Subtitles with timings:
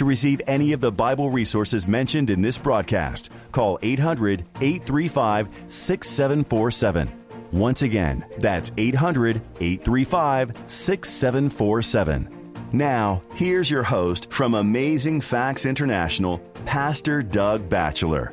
[0.00, 7.12] To receive any of the Bible resources mentioned in this broadcast, call 800 835 6747.
[7.52, 12.54] Once again, that's 800 835 6747.
[12.72, 18.32] Now, here's your host from Amazing Facts International, Pastor Doug Batchelor.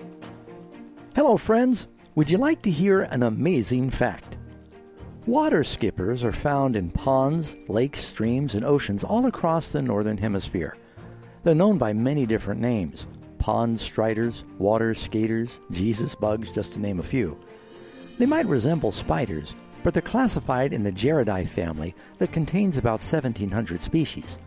[1.15, 1.87] Hello, friends.
[2.15, 4.37] Would you like to hear an amazing fact?
[5.25, 10.77] Water skippers are found in ponds, lakes, streams, and oceans all across the Northern Hemisphere.
[11.47, 13.07] They're known by many different names
[13.39, 17.39] pond striders, water skaters, Jesus bugs, just to name a few.
[18.17, 23.81] They might resemble spiders, but they're classified in the Gerardidae family that contains about 1,700
[23.81, 24.37] species.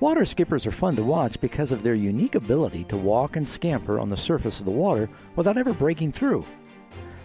[0.00, 4.00] Water skippers are fun to watch because of their unique ability to walk and scamper
[4.00, 6.46] on the surface of the water without ever breaking through.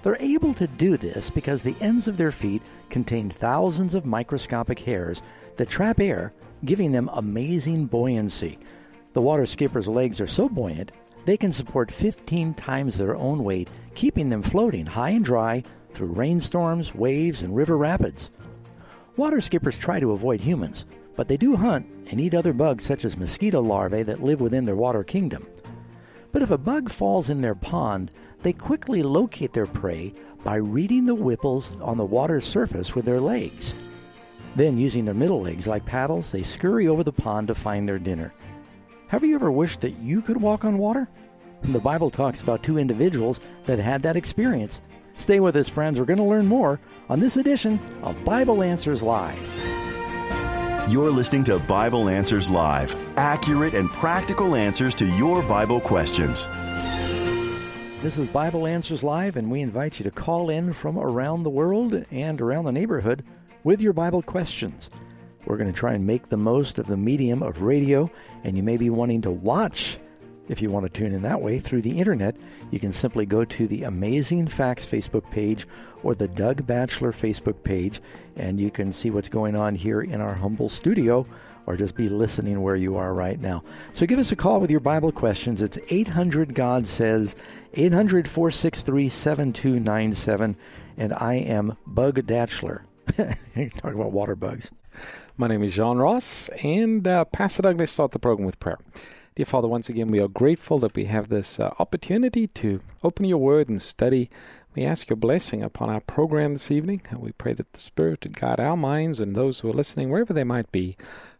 [0.01, 4.79] They're able to do this because the ends of their feet contain thousands of microscopic
[4.79, 5.21] hairs
[5.55, 6.33] that trap air,
[6.65, 8.59] giving them amazing buoyancy.
[9.13, 10.91] The water skipper's legs are so buoyant
[11.25, 16.13] they can support 15 times their own weight, keeping them floating high and dry through
[16.13, 18.31] rainstorms, waves, and river rapids.
[19.17, 23.05] Water skippers try to avoid humans, but they do hunt and eat other bugs such
[23.05, 25.45] as mosquito larvae that live within their water kingdom.
[26.31, 31.05] But if a bug falls in their pond, they quickly locate their prey by reading
[31.05, 33.75] the ripples on the water's surface with their legs.
[34.55, 37.99] Then, using their middle legs like paddles, they scurry over the pond to find their
[37.99, 38.33] dinner.
[39.11, 41.05] Have you ever wished that you could walk on water?
[41.63, 44.81] The Bible talks about two individuals that had that experience.
[45.17, 45.99] Stay with us, friends.
[45.99, 49.37] We're going to learn more on this edition of Bible Answers Live.
[50.89, 56.47] You're listening to Bible Answers Live accurate and practical answers to your Bible questions.
[58.01, 61.49] This is Bible Answers Live, and we invite you to call in from around the
[61.49, 63.25] world and around the neighborhood
[63.65, 64.89] with your Bible questions.
[65.45, 68.09] We're going to try and make the most of the medium of radio,
[68.43, 69.99] and you may be wanting to watch.
[70.47, 72.35] If you want to tune in that way through the internet,
[72.71, 75.67] you can simply go to the Amazing Facts Facebook page
[76.03, 78.01] or the Doug Batchelor Facebook page,
[78.35, 81.25] and you can see what's going on here in our humble studio
[81.65, 83.63] or just be listening where you are right now.
[83.93, 85.61] So give us a call with your Bible questions.
[85.61, 87.35] It's 800 God Says,
[87.73, 90.55] 800 463 7297,
[90.97, 92.81] and I am Bug Datchler.
[93.17, 94.71] Talking about water bugs.
[95.41, 98.77] My name is Jëan Ross, and uh, Pastor Doug, let's start the program with prayer.
[99.33, 103.25] Dear Father, once again, we are grateful that we have this uh, opportunity to open
[103.25, 104.29] your word and study.
[104.75, 107.01] We ask your blessing upon our program this evening.
[107.09, 110.11] And we pray that the Spirit would guide our minds and those who are listening,
[110.11, 110.95] wherever they might be,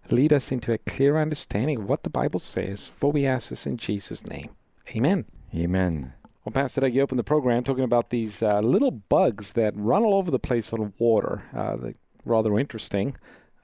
[0.10, 2.88] lead us into a clear understanding of what the Bible says.
[2.88, 4.50] For we ask this in Jesus' name.
[4.96, 5.26] Amen.
[5.54, 6.14] Amen.
[6.44, 10.02] Well, Pastor Doug, you opened the program talking about these uh, little bugs that run
[10.02, 11.44] all over the place on water.
[11.56, 11.94] Uh, they're
[12.26, 13.16] rather interesting.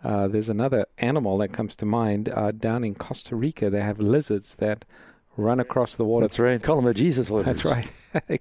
[0.07, 3.69] Uh, there's another animal that comes to mind uh, down in Costa Rica.
[3.69, 4.85] They have lizards that
[5.35, 6.23] run across the water.
[6.23, 6.63] That's right.
[6.63, 7.53] Call them a Jesus lizard.
[7.53, 7.91] That's right.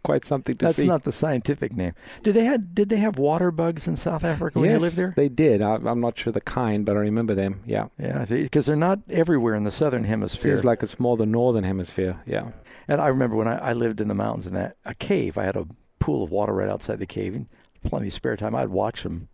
[0.04, 0.82] Quite something to That's see.
[0.82, 1.94] That's not the scientific name.
[2.22, 4.96] Did they had Did they have water bugs in South Africa when yes, you lived
[4.96, 5.12] there?
[5.16, 5.60] they did.
[5.60, 7.62] I, am not sure the kind, but I remember them.
[7.66, 7.88] Yeah.
[7.98, 10.56] Yeah, because they're not everywhere in the southern hemisphere.
[10.56, 12.22] Seems like it's more the northern hemisphere.
[12.26, 12.52] Yeah.
[12.86, 15.36] And I remember when I, I lived in the mountains in that a cave.
[15.36, 15.66] I had a
[15.98, 17.48] pool of water right outside the cave, and
[17.84, 18.54] plenty of spare time.
[18.54, 19.28] I'd watch them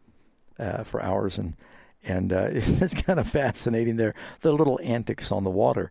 [0.59, 1.55] uh, for hours and
[2.05, 5.91] and uh, it's kind of fascinating there the little antics on the water.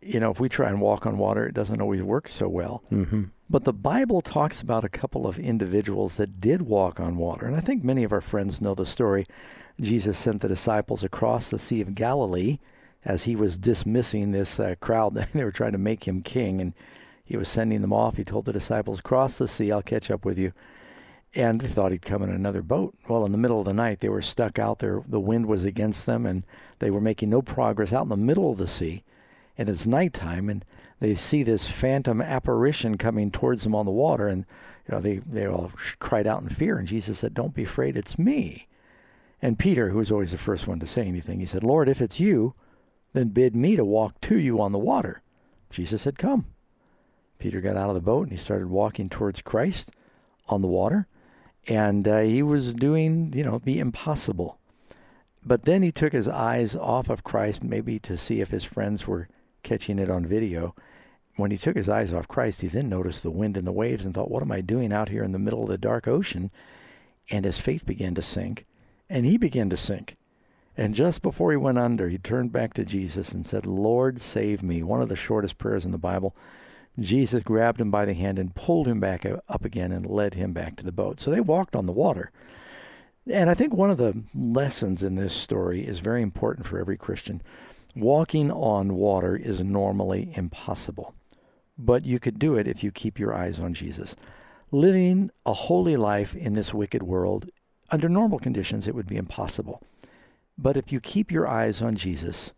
[0.00, 2.82] You know if we try and walk on water it doesn't always work so well.
[2.90, 3.24] Mm-hmm.
[3.48, 7.46] but the bible talks about a couple of individuals that did walk on water.
[7.46, 9.26] And i think many of our friends know the story.
[9.80, 12.58] Jesus sent the disciples across the sea of galilee
[13.04, 16.60] as he was dismissing this uh, crowd that they were trying to make him king.
[16.60, 16.74] And
[17.24, 18.16] he was sending them off.
[18.16, 20.52] He told the disciples cross the sea i'll catch up with you
[21.36, 22.94] and they thought he'd come in another boat.
[23.08, 25.02] Well, in the middle of the night, they were stuck out there.
[25.06, 26.44] The wind was against them, and
[26.78, 29.02] they were making no progress out in the middle of the sea.
[29.58, 30.64] And it's nighttime, and
[31.00, 34.46] they see this phantom apparition coming towards them on the water, and
[34.88, 36.78] you know they they all cried out in fear.
[36.78, 38.68] And Jesus said, "Don't be afraid, it's me."
[39.42, 42.00] And Peter, who was always the first one to say anything, he said, "Lord, if
[42.00, 42.54] it's you,
[43.12, 45.22] then bid me to walk to you on the water."
[45.70, 46.46] Jesus said, "Come."
[47.38, 49.90] Peter got out of the boat and he started walking towards Christ
[50.48, 51.06] on the water
[51.68, 54.58] and uh, he was doing, you know, the impossible.
[55.44, 59.06] But then he took his eyes off of Christ, maybe to see if his friends
[59.06, 59.28] were
[59.62, 60.74] catching it on video.
[61.36, 64.04] when he took his eyes off Christ, he then noticed the wind and the waves
[64.04, 66.50] and thought, What am I doing out here in the middle of the dark ocean?
[67.30, 68.66] And his faith began to sink,
[69.08, 70.16] and he began to sink.
[70.76, 74.62] And just before he went under, he turned back to Jesus and said, Lord, save
[74.62, 74.82] me.
[74.82, 76.36] One of the shortest prayers in the Bible.
[76.98, 80.52] Jesus grabbed him by the hand and pulled him back up again and led him
[80.52, 81.18] back to the boat.
[81.18, 82.30] So they walked on the water.
[83.30, 86.96] And I think one of the lessons in this story is very important for every
[86.96, 87.42] Christian.
[87.96, 91.14] Walking on water is normally impossible,
[91.78, 94.14] but you could do it if you keep your eyes on Jesus.
[94.70, 97.48] Living a holy life in this wicked world,
[97.90, 99.80] under normal conditions, it would be impossible.
[100.58, 102.52] But if you keep your eyes on Jesus,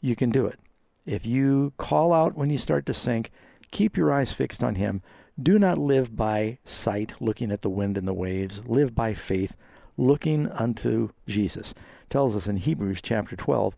[0.00, 0.58] you can do it.
[1.04, 3.30] If you call out when you start to sink,
[3.72, 5.02] keep your eyes fixed on Him.
[5.42, 8.62] Do not live by sight, looking at the wind and the waves.
[8.64, 9.56] Live by faith,
[9.96, 11.74] looking unto Jesus.
[12.08, 13.74] Tells us in Hebrews chapter 12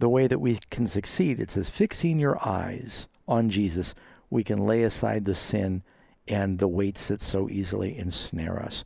[0.00, 1.40] the way that we can succeed.
[1.40, 3.94] It says, fixing your eyes on Jesus,
[4.28, 5.82] we can lay aside the sin
[6.26, 8.84] and the weights that so easily ensnare us.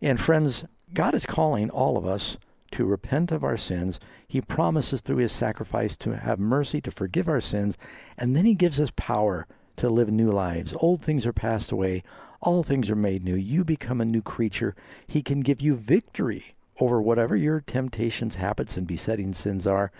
[0.00, 0.64] And friends,
[0.94, 2.38] God is calling all of us
[2.72, 3.98] to repent of our sins.
[4.28, 7.76] He promises through his sacrifice to have mercy, to forgive our sins,
[8.16, 9.46] and then he gives us power
[9.80, 10.74] to live new lives.
[10.76, 12.02] Old things are passed away,
[12.42, 13.34] all things are made new.
[13.34, 14.74] You become a new creature.
[15.06, 19.90] He can give you victory over whatever your temptations, habits, and besetting sins are.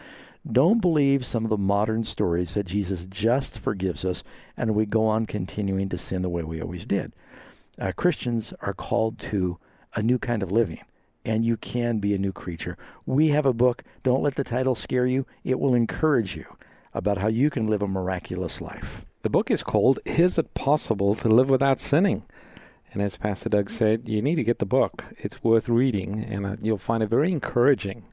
[0.51, 4.23] Don't believe some of the modern stories that Jesus just forgives us
[4.57, 7.13] and we go on continuing to sin the way we always did.
[7.79, 9.59] Uh, Christians are called to
[9.95, 10.81] a new kind of living
[11.25, 12.79] and you can be a new creature.
[13.05, 13.83] We have a book.
[14.03, 15.27] Don't let the title scare you.
[15.45, 16.47] It will encourage you
[16.95, 19.05] about how you can live a miraculous life.
[19.23, 22.23] The book is called Is It Possible to Live Without Sinning?
[22.91, 25.05] And as Pastor Doug said, you need to get the book.
[25.19, 28.05] It's worth reading, and uh, you'll find it very encouraging.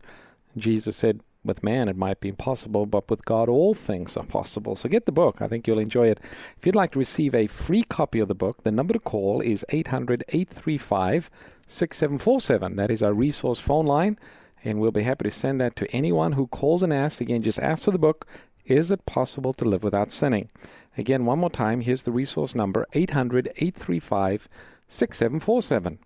[0.57, 4.75] Jesus said, with man it might be impossible, but with God all things are possible.
[4.75, 5.41] So get the book.
[5.41, 6.19] I think you'll enjoy it.
[6.57, 9.39] If you'd like to receive a free copy of the book, the number to call
[9.39, 11.29] is 800 835
[11.67, 12.75] 6747.
[12.75, 14.19] That is our resource phone line,
[14.61, 17.21] and we'll be happy to send that to anyone who calls and asks.
[17.21, 18.27] Again, just ask for the book.
[18.65, 20.49] Is it possible to live without sinning?
[20.97, 24.49] Again, one more time, here's the resource number 800 835
[24.87, 25.99] 6747.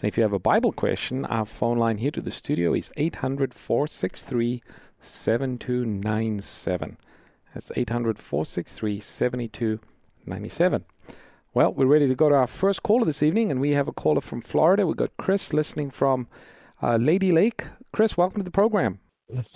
[0.00, 2.92] And if you have a Bible question, our phone line here to the studio is
[2.96, 4.62] 800 463
[5.00, 6.96] 7297.
[7.52, 10.84] That's 800 463 7297.
[11.52, 13.92] Well, we're ready to go to our first caller this evening, and we have a
[13.92, 14.86] caller from Florida.
[14.86, 16.28] We've got Chris listening from
[16.80, 17.64] uh, Lady Lake.
[17.90, 19.00] Chris, welcome to the program.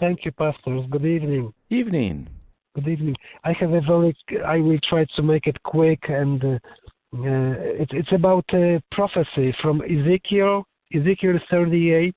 [0.00, 0.84] Thank you, pastors.
[0.90, 1.54] Good evening.
[1.70, 2.28] Evening.
[2.74, 3.16] Good evening.
[3.44, 4.16] I have a very.
[4.46, 6.58] I will try to make it quick, and uh,
[7.14, 7.52] uh,
[7.82, 10.64] it, it's about uh, prophecy from Ezekiel,
[10.94, 12.14] Ezekiel 38,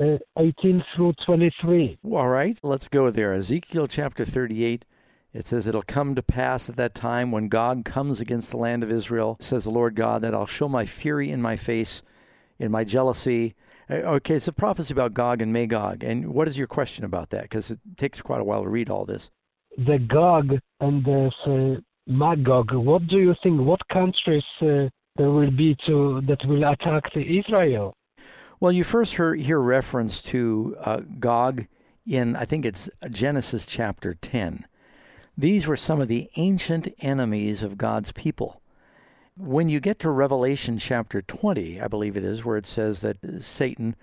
[0.00, 0.04] uh,
[0.40, 1.98] 18 through 23.
[2.02, 3.32] All right, let's go there.
[3.32, 4.84] Ezekiel chapter 38.
[5.32, 8.82] It says, It'll come to pass at that time when God comes against the land
[8.82, 12.02] of Israel, says the Lord God, that I'll show my fury in my face,
[12.58, 13.54] in my jealousy.
[13.88, 16.02] Uh, okay, it's a prophecy about Gog and Magog.
[16.02, 17.42] And what is your question about that?
[17.42, 19.30] Because it takes quite a while to read all this.
[19.76, 22.72] The Gog and the uh, Magog.
[22.72, 23.60] What do you think?
[23.60, 27.94] What countries uh, there will be to that will attack Israel?
[28.60, 31.66] Well, you first hear, hear reference to uh, Gog
[32.06, 34.66] in I think it's Genesis chapter ten.
[35.36, 38.60] These were some of the ancient enemies of God's people.
[39.36, 43.16] When you get to Revelation chapter 20, I believe it is, where it says that
[43.40, 43.96] Satan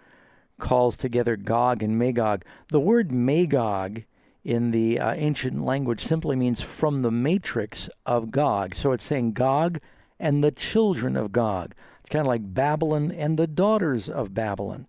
[0.60, 4.04] calls together Gog and Magog, the word Magog
[4.50, 8.74] in the uh, ancient language simply means from the matrix of Gog.
[8.74, 9.80] So it's saying Gog
[10.20, 11.76] and the children of Gog.
[12.00, 14.88] It's kind of like Babylon and the daughters of Babylon.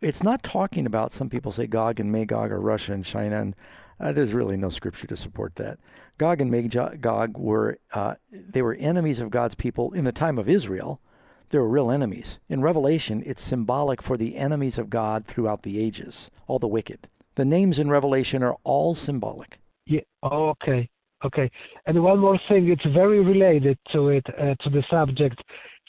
[0.00, 3.56] It's not talking about, some people say Gog and Magog are Russia and China, and
[3.98, 5.80] uh, there's really no scripture to support that.
[6.16, 10.48] Gog and Magog were, uh, they were enemies of God's people in the time of
[10.48, 11.00] Israel.
[11.48, 12.38] They were real enemies.
[12.48, 17.08] In Revelation, it's symbolic for the enemies of God throughout the ages, all the wicked.
[17.34, 19.58] The names in Revelation are all symbolic.
[19.86, 20.00] Yeah.
[20.22, 20.88] okay.
[21.24, 21.50] Okay.
[21.86, 25.40] And one more thing, it's very related to it, uh, to the subject,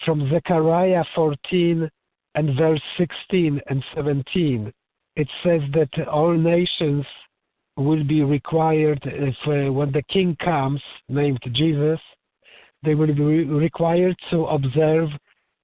[0.05, 1.89] from Zechariah 14
[2.35, 4.71] and verse 16 and 17.
[5.15, 7.05] It says that all nations
[7.77, 11.99] will be required if uh, when the king comes, named Jesus,
[12.83, 15.09] they will be re- required to observe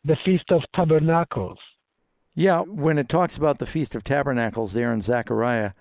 [0.06, 1.58] the Feast of Tabernacles.
[2.40, 5.72] Yeah, when it talks about the Feast of Tabernacles there in Zechariah,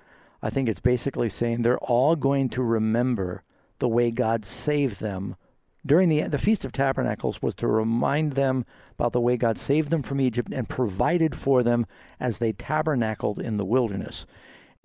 [0.41, 3.43] I think it's basically saying they're all going to remember
[3.79, 5.37] the way God saved them
[5.85, 8.65] during the the Feast of Tabernacles was to remind them
[8.99, 11.85] about the way God saved them from Egypt and provided for them
[12.19, 14.25] as they tabernacled in the wilderness.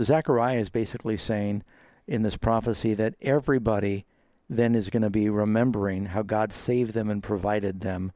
[0.03, 1.63] Zechariah is basically saying
[2.05, 4.05] in this prophecy that everybody
[4.49, 8.11] then is going to be remembering how God saved them and provided them.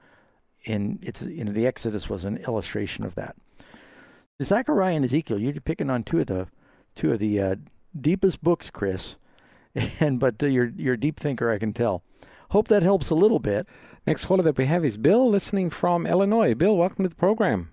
[0.65, 3.37] In it's the Exodus was an illustration of that.
[4.43, 6.47] Zechariah and Ezekiel, you're picking on two of the
[6.93, 7.55] two of the uh,
[7.99, 9.15] deepest books, Chris,
[9.99, 12.03] and but uh, you're you're a deep thinker, I can tell.
[12.49, 13.67] Hope that helps a little bit.
[14.05, 16.53] Next caller that we have is Bill, listening from Illinois.
[16.53, 17.69] Bill, welcome to the program.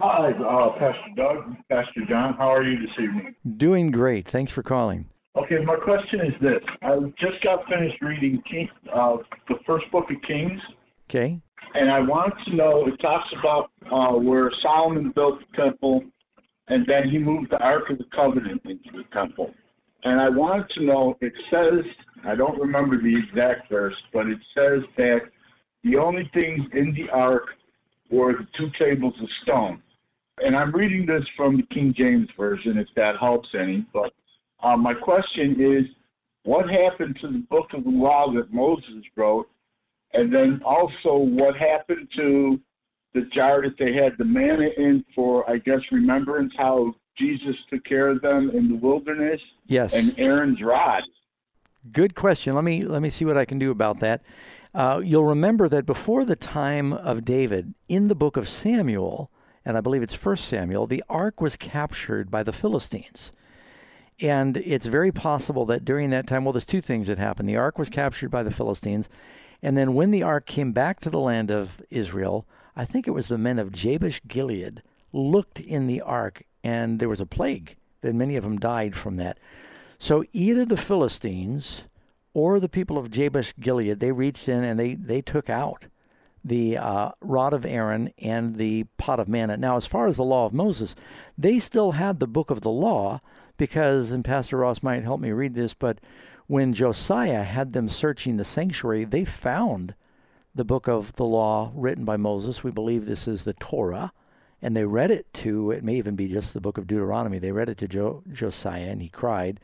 [0.00, 2.36] Hi, uh, Pastor Doug, Pastor Jëan.
[2.36, 3.34] How are you this evening?
[3.56, 4.28] Doing great.
[4.28, 5.08] Thanks for calling.
[5.36, 9.16] Okay, my question is this: I just got finished reading King, uh,
[9.48, 10.60] the first book of Kings.
[11.08, 11.40] Okay.
[11.74, 12.86] And I wanted to know.
[12.86, 16.02] It talks about uh, where Solomon built the temple,
[16.68, 19.52] and then he moved the Ark of the Covenant into the temple.
[20.02, 21.16] And I wanted to know.
[21.20, 21.84] It says
[22.24, 25.20] I don't remember the exact verse, but it says that
[25.84, 27.44] the only things in the Ark
[28.10, 29.82] were the two tables of stone.
[30.38, 33.86] And I'm reading this from the King James Version, if that helps any.
[33.92, 34.12] But
[34.62, 35.84] uh, my question is,
[36.44, 39.48] what happened to the book of the law that Moses wrote?
[40.12, 42.60] And then also, what happened to
[43.14, 47.84] the jar that they had the manna in for, I guess, remembrance, how Jesus took
[47.84, 49.40] care of them in the wilderness?
[49.66, 49.94] Yes.
[49.94, 51.02] And Aaron's rod.
[51.92, 52.54] Good question.
[52.54, 54.22] Let me let me see what I can do about that.
[54.74, 59.30] Uh, you'll remember that before the time of David, in the book of Samuel,
[59.64, 63.32] and I believe it's First Samuel, the ark was captured by the Philistines.
[64.20, 67.48] And it's very possible that during that time, well, there's two things that happened.
[67.48, 69.08] The ark was captured by the Philistines,
[69.62, 73.12] and then when the ark came back to the land of Israel, I think it
[73.12, 77.76] was the men of Jabesh Gilead looked in the ark, and there was a plague.
[78.00, 79.38] That many of them died from that.
[79.98, 81.84] So either the Philistines
[82.32, 85.86] or the people of Jabesh Gilead, they reached in and they, they took out
[86.42, 89.58] the uh, rod of Aaron and the pot of manna.
[89.58, 90.94] Now, as far as the law of Moses,
[91.36, 93.20] they still had the book of the law
[93.58, 95.98] because, and Pastor Ross might help me read this, but
[96.50, 99.94] when Josiah had them searching the sanctuary, they found
[100.52, 102.64] the book of the law written by Moses.
[102.64, 104.10] We believe this is the Torah.
[104.60, 107.38] And they read it to, it may even be just the book of Deuteronomy.
[107.38, 109.60] They read it to jo- Josiah and he cried.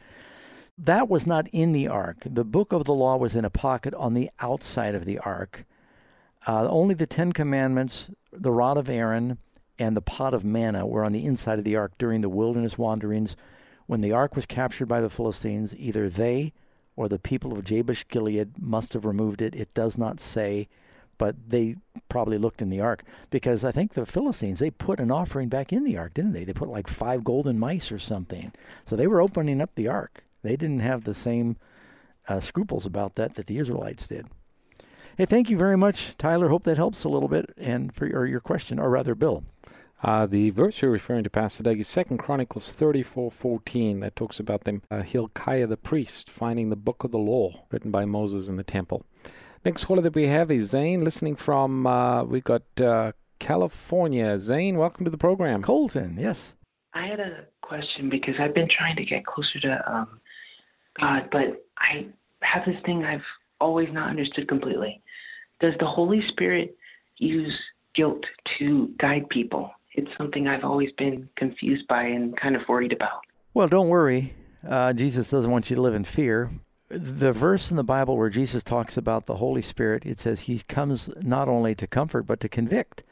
[0.78, 2.18] That was not in the ark.
[2.24, 5.64] The book of the law was in a pocket on the outside of the ark.
[6.46, 9.38] Uh, only the Ten Commandments, the rod of Aaron,
[9.76, 12.78] and the pot of manna were on the inside of the ark during the wilderness
[12.78, 13.34] wanderings.
[13.86, 16.52] When the ark was captured by the Philistines, either they
[16.96, 19.54] or the people of Jabesh Gilead must have removed it.
[19.54, 20.68] It does not say,
[21.18, 21.76] but they
[22.08, 25.72] probably looked in the ark because I think the Philistines they put an offering back
[25.72, 26.44] in the ark, didn't they?
[26.44, 28.52] They put like five golden mice or something.
[28.84, 30.24] So they were opening up the ark.
[30.42, 31.56] They didn't have the same
[32.28, 34.26] uh, scruples about that that the Israelites did.
[35.16, 36.48] Hey, thank you very much, Tyler.
[36.48, 39.44] Hope that helps a little bit, and for your, your question, or rather, Bill.
[40.02, 44.00] Uh, the verse you're referring to, Pastor Doug, is Second Chronicles thirty-four fourteen.
[44.00, 47.90] That talks about them uh, Hilkiah the priest finding the book of the law written
[47.90, 49.06] by Moses in the temple.
[49.64, 54.38] Next caller that we have is Zane, listening from uh, we got uh, California.
[54.38, 55.62] Zane, welcome to the program.
[55.62, 56.54] Colton, yes.
[56.94, 60.20] I had a question because I've been trying to get closer to um,
[61.00, 62.06] God, but I
[62.42, 63.24] have this thing I've
[63.60, 65.02] always not understood completely.
[65.60, 66.76] Does the Holy Spirit
[67.16, 67.58] use
[67.94, 68.24] guilt
[68.58, 69.70] to guide people?
[69.96, 73.22] It's something I've always been confused by and kind of worried about.
[73.54, 74.34] Well, don't worry.
[74.66, 76.50] Uh, Jesus doesn't want you to live in fear.
[76.88, 80.60] The verse in the Bible where Jesus talks about the Holy Spirit, it says he
[80.68, 83.02] comes not only to comfort, but to convict.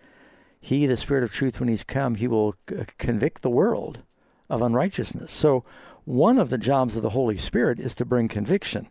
[0.61, 4.01] He, the Spirit of truth, when he's come, he will c- convict the world
[4.49, 5.33] of unrighteousness.
[5.33, 5.65] So,
[6.05, 8.89] one of the jobs of the Holy Spirit is to bring conviction.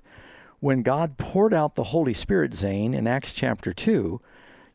[0.59, 4.19] When God poured out the Holy Spirit, Zane, in Acts chapter 2,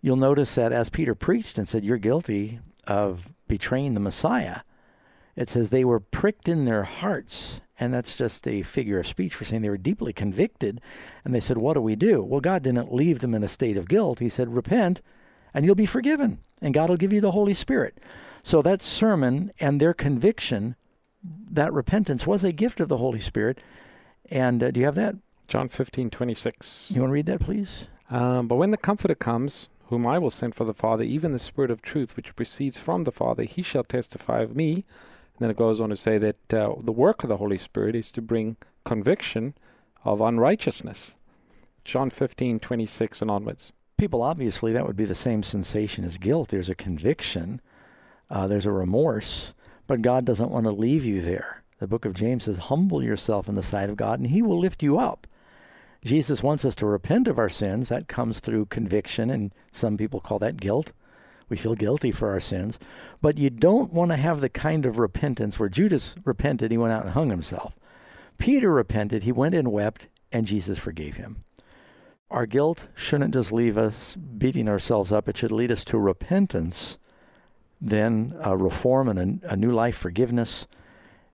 [0.01, 4.61] you'll notice that as Peter preached and said, You're guilty of betraying the Messiah,
[5.37, 7.61] it says they were pricked in their hearts.
[7.79, 10.81] And that's just a figure of speech for saying they were deeply convicted.
[11.25, 12.25] And they said, What do we do?
[12.25, 14.19] Well, God didn't leave them in a state of guilt.
[14.19, 15.01] He said, Repent,
[15.55, 17.99] and you'll be forgiven, and God will give you the Holy Spirit.
[18.43, 20.75] So that sermon and their conviction
[21.51, 23.61] that repentance was a gift of the Holy Spirit.
[24.31, 25.17] And uh, do you have that?
[25.47, 26.91] John fifteen twenty six.
[26.95, 27.87] You want to read that, please?
[28.11, 31.39] Um, but when the Comforter comes, whom I will send for the Father, even the
[31.39, 34.75] Spirit of truth, which proceeds from the Father, he shall testify of me.
[34.75, 37.95] And then it goes on to say that uh, the work of the Holy Spirit
[37.95, 39.55] is to bring conviction
[40.05, 41.15] of unrighteousness.
[41.85, 43.73] John fifteen twenty six and onwards.
[43.97, 46.49] People, obviously, that would be the same sensation as guilt.
[46.51, 47.61] There's a conviction,
[48.31, 49.55] uh, there's a remorse,
[49.87, 51.63] but God doesn't want to leave you there.
[51.79, 54.59] The book of James says, Humble yourself in the sight of God, and he will
[54.59, 55.27] lift you up.
[56.05, 57.89] Jesus wants us to repent of our sins.
[57.89, 60.93] That comes through conviction, and some people call that guilt.
[61.49, 62.79] We feel guilty for our sins.
[63.21, 66.93] But you don't want to have the kind of repentance where Judas repented, he went
[66.93, 67.77] out and hung himself.
[68.37, 71.45] Peter repented, he went and wept, and Jesus forgave him.
[72.31, 76.99] Our guilt shouldn't just leave us beating ourselves up, it should lead us to repentance,
[77.81, 80.67] then uh, reform and a, a new life, forgiveness.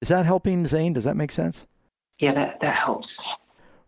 [0.01, 0.93] Is that helping, Zane?
[0.93, 1.67] Does that make sense?
[2.21, 3.04] Yeah, that, that helps.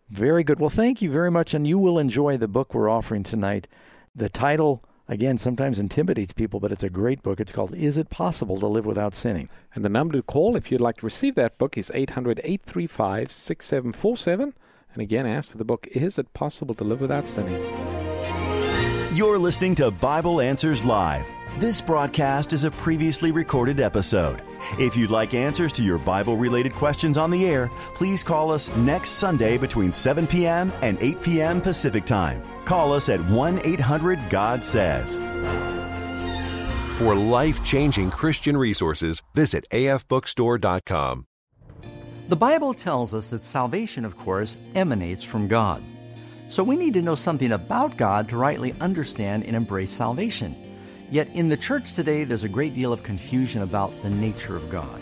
[0.09, 0.59] Very good.
[0.59, 3.67] Well, thank you very much, and you will enjoy the book we're offering tonight.
[4.15, 7.41] The title, again, sometimes intimidates people, but it's a great book.
[7.41, 9.49] It's called Is It Possible to Live Without Sinning?
[9.75, 13.31] And the number to call if you'd like to receive that book is 800 835
[13.31, 14.53] 6747.
[14.93, 17.61] And again, ask for the book Is It Possible to Live Without Sinning?
[19.13, 21.25] You're listening to Bible Answers Live.
[21.59, 24.43] This broadcast is a previously recorded episode.
[24.77, 28.69] If you'd like answers to your Bible related questions on the air, please call us
[28.75, 30.71] next Sunday between 7 p.m.
[30.83, 31.59] and 8 p.m.
[31.59, 32.43] Pacific Time.
[32.65, 35.17] Call us at 1 800 God Says.
[36.99, 41.25] For life changing Christian resources, visit afbookstore.com.
[42.29, 45.83] The Bible tells us that salvation, of course, emanates from God.
[46.49, 50.66] So we need to know something about God to rightly understand and embrace salvation.
[51.09, 54.69] Yet in the church today, there's a great deal of confusion about the nature of
[54.69, 55.01] God.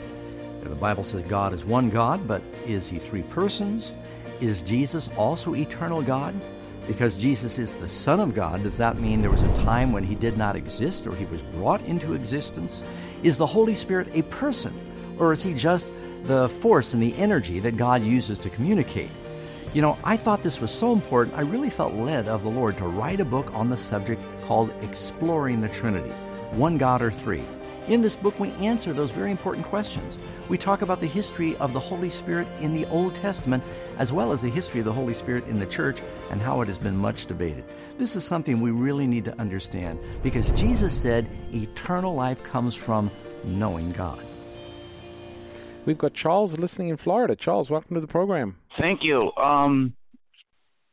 [0.62, 3.94] The Bible says God is one God, but is he three persons?
[4.40, 6.40] Is Jesus also eternal God?
[6.88, 10.04] Because Jesus is the Son of God, does that mean there was a time when
[10.04, 12.84] he did not exist or he was brought into existence?
[13.24, 14.74] Is the Holy Spirit a person,
[15.18, 15.92] or is he just
[16.26, 19.10] the force and the energy that God uses to communicate?
[19.74, 22.78] You know, I thought this was so important, I really felt led of the Lord
[22.78, 26.12] to write a book on the subject called Exploring the Trinity
[26.52, 27.44] One God or Three.
[27.88, 30.18] In this book, we answer those very important questions.
[30.50, 33.64] We talk about the history of the Holy Spirit in the Old Testament,
[34.00, 36.68] as well as the history of the Holy Spirit in the church and how it
[36.68, 37.64] has been much debated.
[38.00, 43.12] This is something we really need to understand because Jesus said eternal life comes from
[43.44, 44.24] knowing God.
[45.86, 47.36] We've got Charles listening in Florida.
[47.36, 48.58] Charles, welcome to the program.
[48.80, 49.32] Thank you.
[49.38, 49.94] Um,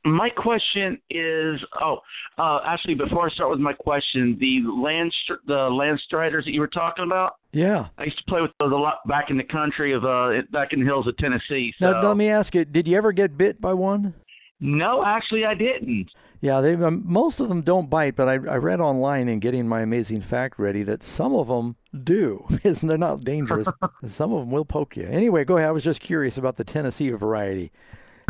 [0.04, 1.98] my question is, oh,
[2.38, 5.12] uh, actually, before I start with my question, the land
[5.46, 7.34] the land striders that you were talking about.
[7.52, 10.42] Yeah, I used to play with those a lot back in the country of uh,
[10.50, 11.72] back in the hills of Tennessee.
[11.78, 11.92] So.
[11.92, 14.14] Now, let me ask you: Did you ever get bit by one?
[14.60, 16.08] No, actually, I didn't.
[16.40, 19.68] Yeah, they um, most of them don't bite, but I, I read online in getting
[19.68, 22.44] my amazing fact ready that some of them do.
[22.62, 23.68] they're not dangerous.
[24.06, 25.04] some of them will poke you.
[25.04, 25.68] Anyway, go ahead.
[25.68, 27.70] I was just curious about the Tennessee variety.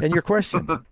[0.02, 0.66] And your question?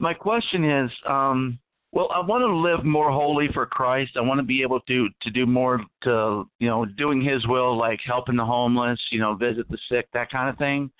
[0.00, 1.58] my question is, um,
[1.92, 4.12] well, I want to live more holy for Christ.
[4.16, 7.78] I want to be able to to do more to you know doing His will,
[7.78, 10.90] like helping the homeless, you know, visit the sick, that kind of thing.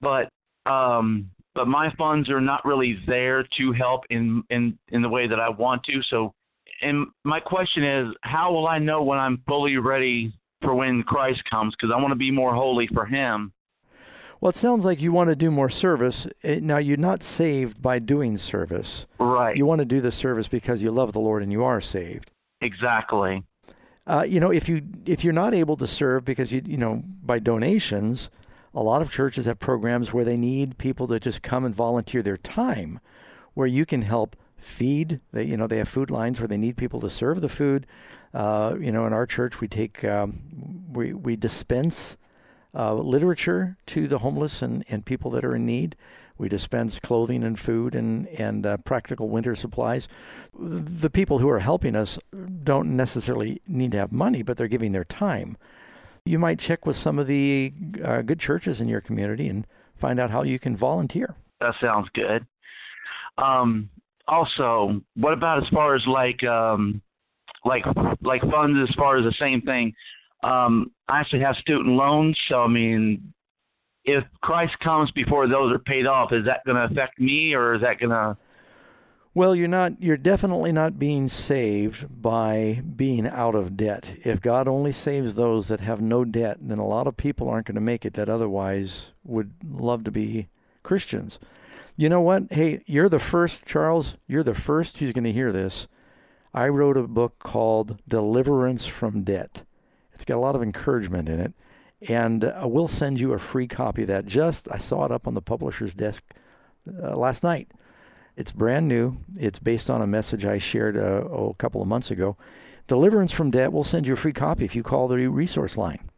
[0.00, 0.30] But
[0.70, 5.26] um, but my funds are not really there to help in in in the way
[5.26, 6.00] that I want to.
[6.08, 6.34] So,
[6.80, 11.42] and my question is, how will I know when I'm fully ready for when Christ
[11.50, 11.74] comes?
[11.76, 13.52] Because I want to be more holy for Him.
[14.42, 16.26] Well, it sounds like you want to do more service.
[16.42, 19.06] Eh, now, you're not saved by doing service.
[19.20, 19.56] Right.
[19.56, 22.32] You want to do the service because you love the Lord and you are saved.
[22.60, 23.44] Exactly.
[24.04, 27.04] Uh, you know, if you if you're not able to serve because you you know
[27.22, 28.30] by donations,
[28.74, 32.20] a lot of churches have programs where they need people to just come and volunteer
[32.20, 32.98] their time,
[33.54, 35.20] where you can help feed.
[35.32, 37.86] They, you know, they have food lines where they need people to serve the food.
[38.34, 40.40] Uh, you know, in our church, we take um,
[40.92, 42.16] we we dispense
[42.74, 45.96] uh, literature to the homeless and, and people that are in need.
[46.38, 50.08] We dispense clothing and food and, and uh, practical winter supplies.
[50.58, 52.18] The people who are helping us
[52.64, 55.56] don't necessarily need to have money, but they're giving their time.
[56.24, 60.18] You might check with some of the uh, good churches in your community and find
[60.18, 61.36] out how you can volunteer.
[61.60, 62.46] That sounds good.
[63.38, 63.90] Um,
[64.26, 67.02] also, what about as far as like um,
[67.64, 67.84] like
[68.22, 69.92] like funds as far as the same thing?
[70.42, 73.32] Um, I actually have student loans, so I mean,
[74.04, 77.74] if Christ comes before those are paid off, is that going to affect me, or
[77.74, 78.36] is that going to?
[79.34, 80.02] Well, you're not.
[80.02, 84.16] You're definitely not being saved by being out of debt.
[84.24, 87.66] If God only saves those that have no debt, then a lot of people aren't
[87.66, 90.48] going to make it that otherwise would love to be
[90.82, 91.38] Christians.
[91.96, 92.52] You know what?
[92.52, 94.16] Hey, you're the first, Charles.
[94.26, 95.88] You're the first who's going to hear this.
[96.52, 99.62] I wrote a book called Deliverance from Debt.
[100.22, 101.52] It's got a lot of encouragement in it.
[102.08, 104.24] And uh, we'll send you a free copy of that.
[104.24, 106.22] Just, I saw it up on the publisher's desk
[106.86, 107.72] uh, last night.
[108.36, 109.16] It's brand new.
[109.36, 112.36] It's based on a message I shared uh, oh, a couple of months ago.
[112.86, 116.08] Deliverance from Debt, we'll send you a free copy if you call the resource line.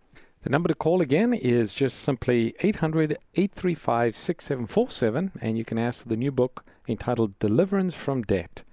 [0.43, 6.03] The number to call again is just simply 800 835 6747, and you can ask
[6.03, 8.65] for the new book entitled Deliverance from Debt.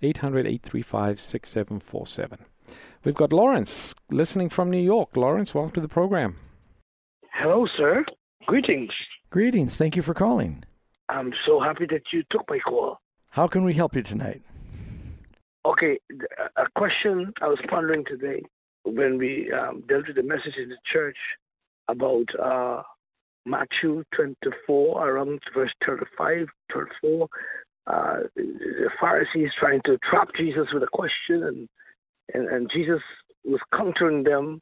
[0.00, 2.46] 800 835 6747.
[3.02, 5.16] We've got Lawrence listening from New York.
[5.16, 6.36] Lawrence, welcome to the program.
[7.32, 8.04] Hello, sir.
[8.44, 8.90] Greetings.
[9.30, 9.74] Greetings.
[9.74, 10.64] Thank you for calling.
[11.08, 13.00] I'm so happy that you took my call.
[13.30, 14.42] How can we help you tonight?
[15.64, 15.98] Okay,
[16.56, 18.42] a question I was pondering today
[18.84, 21.16] when we um, dealt with the message in the church
[21.88, 22.82] about uh,
[23.46, 27.28] Matthew 24, around verse 35, 34.
[27.86, 31.68] Uh, the Pharisees trying to trap Jesus with a question, and,
[32.34, 33.00] and, and Jesus
[33.44, 34.60] was countering them.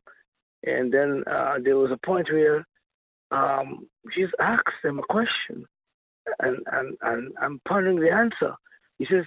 [0.64, 2.66] And then uh, there was a point where
[3.30, 5.64] um, Jesus asked them a question,
[6.40, 8.54] and, and, and I'm pondering the answer.
[8.98, 9.24] He says,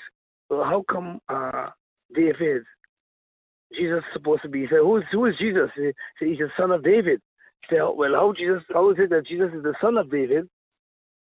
[0.49, 1.69] well, how come uh,
[2.13, 2.63] David,
[3.73, 5.69] Jesus is supposed to be, he said, who is, who is Jesus?
[5.75, 7.21] He said, he's the son of David.
[7.61, 10.49] He said, well, how, Jesus, how is it that Jesus is the son of David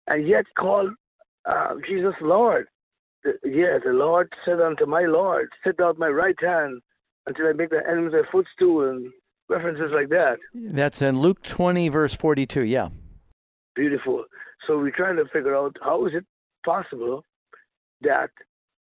[0.07, 0.91] and yet called
[1.45, 2.67] uh, Jesus Lord?
[3.23, 6.81] The, yeah, the Lord said unto my Lord, sit down my right hand
[7.27, 9.11] until I make the enemies a footstool and
[9.49, 10.37] references like that.
[10.53, 12.89] That's in Luke 20, verse 42, yeah.
[13.75, 14.25] Beautiful.
[14.65, 16.25] So we're trying to figure out how is it
[16.65, 17.23] possible
[18.01, 18.29] that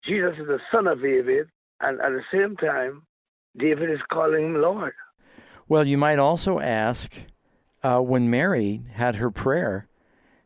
[0.07, 1.49] Jesus is the son of David,
[1.81, 3.03] and at the same time,
[3.59, 4.93] David is calling him Lord.
[5.69, 7.15] Well, you might also ask
[7.83, 9.89] uh, when Mary had her prayer,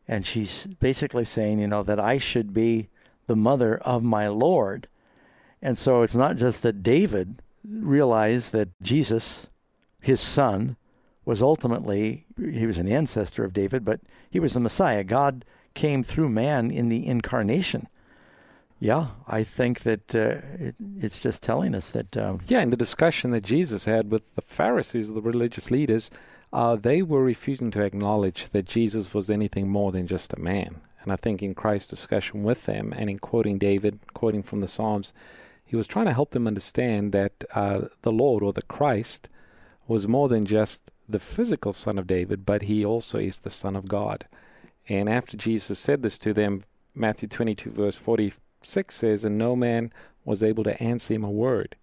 [0.07, 2.89] and she's basically saying, you know, that I should be
[3.27, 4.87] the mother of my Lord.
[5.61, 9.47] And so it's not just that David realized that Jesus,
[9.99, 10.77] his son,
[11.25, 15.03] was ultimately, he was an ancestor of David, but he was the Messiah.
[15.03, 17.87] God came through man in the incarnation.
[18.79, 22.15] Yeah, I think that uh, it, it's just telling us that.
[22.15, 26.09] Um, yeah, in the discussion that Jesus had with the Pharisees, the religious leaders,
[26.53, 30.81] uh, they were refusing to acknowledge that Jesus was anything more than just a man.
[31.01, 34.67] And I think in Christ's discussion with them and in quoting David, quoting from the
[34.67, 35.13] Psalms,
[35.69, 39.29] he was trying to help them understand that uh, the Lord or the Christ
[39.87, 43.75] was more than just the physical son of David, but he also is the Son
[43.75, 44.25] of God.
[44.87, 46.63] And after Jesus said this to them,
[46.95, 49.93] Matthew 22, verse 46 says, And no man
[50.25, 51.75] was able to answer him a word.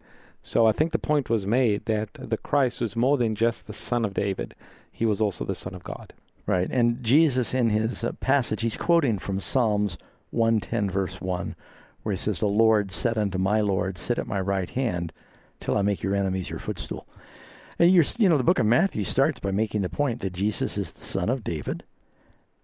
[0.42, 3.72] So I think the point was made that the Christ was more than just the
[3.72, 4.56] Son of David,
[4.90, 6.12] he was also the Son of God.
[6.44, 6.66] Right.
[6.72, 9.96] And Jesus, in his uh, passage, he's quoting from Psalms
[10.30, 11.54] 110, verse 1,
[12.06, 15.12] where he says, The Lord said unto my Lord, Sit at my right hand
[15.58, 17.08] till I make your enemies your footstool.
[17.80, 20.78] And you're, you know, the book of Matthew starts by making the point that Jesus
[20.78, 21.82] is the son of David,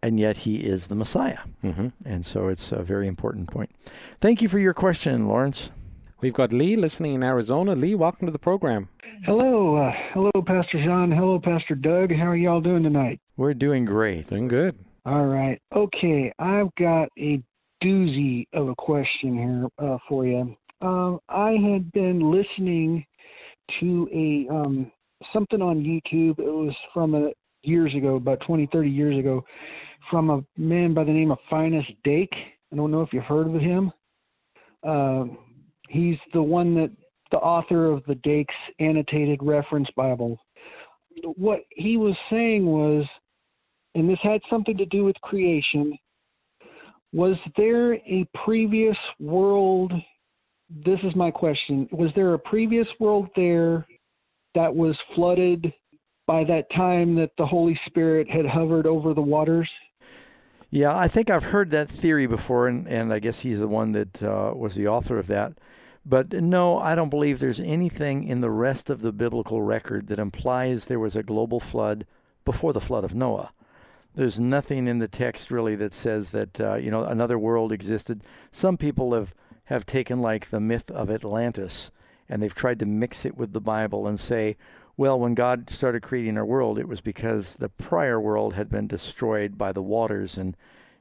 [0.01, 1.41] and yet he is the Messiah.
[1.65, 1.89] Mm-hmm.
[2.05, 3.71] And so it's a very important point.
[4.21, 5.73] Thank you for your question, Lawrence.
[6.21, 7.75] We've got Lee listening in Arizona.
[7.75, 8.91] Lee, welcome to the program.
[9.25, 9.77] Hello.
[9.77, 11.13] Uh, hello, Pastor Jëan.
[11.13, 12.13] Hello, Pastor Doug.
[12.13, 13.19] How are y'all doing tonight?
[13.37, 14.29] We're doing great.
[14.29, 14.79] Doing good.
[15.05, 15.61] All right.
[15.75, 16.33] Okay.
[16.39, 17.43] I've got a
[17.85, 20.57] doozy of a question here uh, for you.
[20.81, 23.05] Um, I had been listening
[23.81, 24.91] to a um,
[25.33, 26.39] something on YouTube.
[26.39, 27.31] It was from a,
[27.63, 29.45] years ago, about 20, 30 years ago,
[30.11, 32.33] from a man by the name of Finis Dake.
[32.73, 33.93] I don't know if you've heard of him.
[34.83, 35.25] Uh,
[35.89, 36.91] he's the one that
[37.31, 40.39] the author of the Dake's Annotated Reference Bible.
[41.37, 43.05] What he was saying was,
[43.95, 45.97] and this had something to do with creation,
[47.13, 49.93] was there a previous world?
[50.85, 51.89] This is my question.
[51.93, 53.87] Was there a previous world there
[54.55, 55.73] that was flooded
[56.27, 59.69] by that time that the Holy Spirit had hovered over the waters?
[60.71, 63.93] Yeah, I think I've heard that theory before, and, and I guess he's the one
[63.93, 65.53] that uh, was the author of that.
[66.05, 70.19] But no, I don't believe there's anything in the rest of the biblical record that
[70.19, 72.07] implies there was a global flood
[72.47, 73.53] before the flood of Noah.
[74.15, 78.23] There's nothing in the text really that says that uh, you know another world existed.
[78.51, 81.91] Some people have have taken like the myth of Atlantis
[82.33, 84.57] and they've tried to mix it with the Bible and say,
[84.97, 88.87] well, when God started creating our world, it was because the prior world had been
[88.87, 90.57] destroyed by the waters, and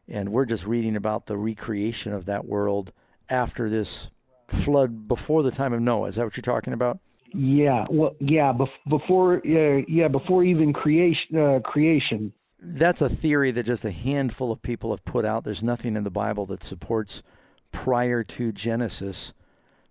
[0.10, 2.92] and we're just reading about the recreation of that world
[3.30, 4.10] after this
[4.48, 6.08] flood before the time of Noah.
[6.08, 7.00] Is that what you're talking about?
[7.34, 7.86] Yeah.
[7.90, 8.52] Well, yeah.
[8.52, 11.38] Bef- before, uh, yeah, before even creation.
[11.38, 12.34] Uh, creation.
[12.62, 15.44] That's a theory that just a handful of people have put out.
[15.44, 17.24] There's nothing in the Bible that supports
[17.72, 19.34] prior to Genesis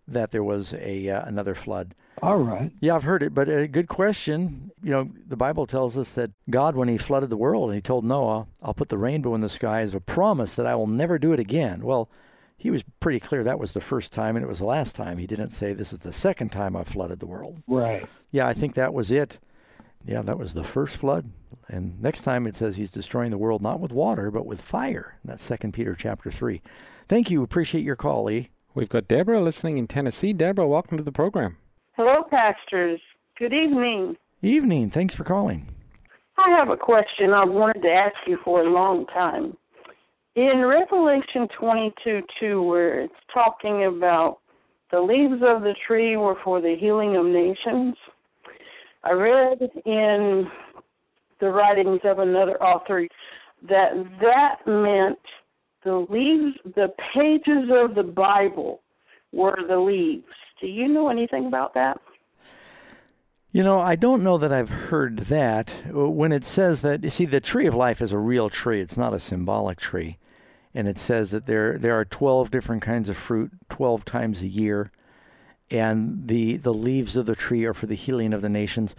[0.07, 1.95] that there was a uh, another flood.
[2.23, 2.71] All right.
[2.81, 4.71] Yeah, I've heard it, but a good question.
[4.83, 7.81] You know, the Bible tells us that God, when He flooded the world, and He
[7.81, 10.87] told Noah, "I'll put the rainbow in the sky as a promise that I will
[10.87, 12.11] never do it again." Well,
[12.57, 15.19] He was pretty clear that was the first time, and it was the last time.
[15.19, 17.63] He didn't say this is the second time I flooded the world.
[17.67, 18.07] Right.
[18.31, 19.39] Yeah, I think that was it.
[20.05, 21.31] Yeah, that was the first flood.
[21.69, 25.19] And next time it says He's destroying the world not with water but with fire.
[25.25, 26.63] That's Second Peter chapter three.
[27.09, 27.43] Thank you.
[27.43, 28.51] Appreciate your call, Lee.
[28.75, 30.33] We've got Deborah listening in Tennessee.
[30.33, 31.57] Deborah, welcome to the program.
[31.97, 33.01] Hello, pastors.
[33.39, 34.17] Good evening.
[34.43, 34.91] Evening.
[34.91, 35.67] Thanks for calling.
[36.39, 39.57] I have a question I've wanted to ask you for a long time.
[40.37, 44.39] In Revelation 22 2, where it's talking about
[44.91, 47.97] the leaves of the tree were for the healing of nations,
[49.03, 50.51] I read in
[51.41, 53.09] the writings of another author
[53.69, 55.19] that that meant
[55.85, 58.83] the leaves, the pages of the Bible
[59.33, 60.25] were the leaves.
[60.61, 61.99] Do you know anything about that?
[63.53, 65.83] You know, I don't know that I've heard that.
[65.91, 68.97] When it says that, you see, the tree of life is a real tree, it's
[68.97, 70.19] not a symbolic tree.
[70.73, 74.47] And it says that there, there are 12 different kinds of fruit 12 times a
[74.47, 74.93] year,
[75.71, 78.95] and the, the leaves of the tree are for the healing of the nations.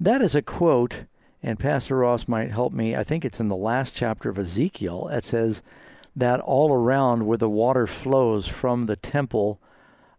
[0.00, 1.04] That is a quote,
[1.42, 2.96] and Pastor Ross might help me.
[2.96, 5.08] I think it's in the last chapter of Ezekiel.
[5.08, 5.62] It says
[6.14, 9.60] that all around where the water flows from the temple,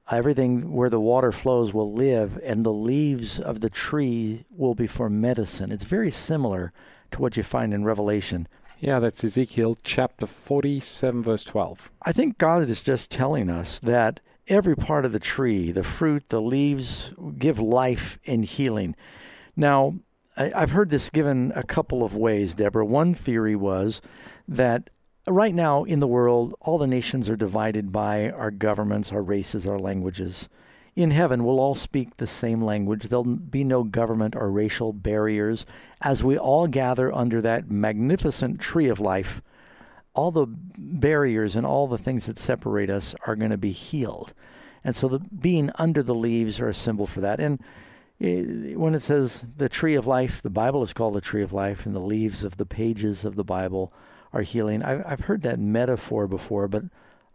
[0.10, 4.88] everything where the water flows will live, and the leaves of the tree will be
[4.88, 5.72] for medicine.
[5.72, 6.72] It's very similar
[7.12, 8.48] to what you find in Revelation.
[8.80, 11.92] Yeah, that's Ezekiel chapter 47, verse 12.
[12.04, 16.30] I think God is just telling us that every part of the tree, the fruit,
[16.30, 18.96] the leaves, give life and healing.
[19.56, 19.96] Now,
[20.38, 22.86] I've heard this given a couple of ways, Deborah.
[22.86, 24.02] One theory was
[24.48, 24.90] that
[25.28, 29.66] right now in the world, all the nations are divided by our governments, our races,
[29.66, 30.48] our languages.
[30.96, 33.04] In heaven, we'll all speak the same language.
[33.04, 35.66] There'll be no government or racial barriers.
[36.02, 39.42] As we all gather under that magnificent tree of life,
[40.18, 44.34] all the barriers and all the things that separate us are going to be healed.
[44.84, 47.40] And so, the being under the leaves are a symbol for that.
[47.40, 47.60] And
[48.20, 51.86] when it says the tree of life, the Bible is called the tree of life,
[51.86, 53.94] and the leaves of the pages of the Bible
[54.34, 54.82] are healing.
[54.82, 56.86] I've heard that metaphor before, but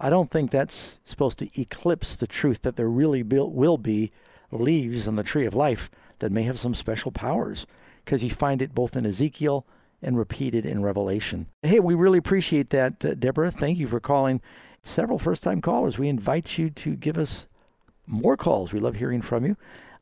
[0.00, 4.10] I don't think that's supposed to eclipse the truth that there really will be
[4.50, 7.66] leaves on the tree of life that may have some special powers,
[8.04, 9.64] because you find it both in Ezekiel
[10.02, 11.46] and repeated in Revelation.
[11.62, 13.50] Hey, we really appreciate that, uh, Deborah.
[13.50, 14.40] Thank you for calling.
[14.82, 15.98] Several first time callers.
[15.98, 17.46] We invite you to give us
[18.06, 18.72] more calls.
[18.72, 19.56] We love hearing from you.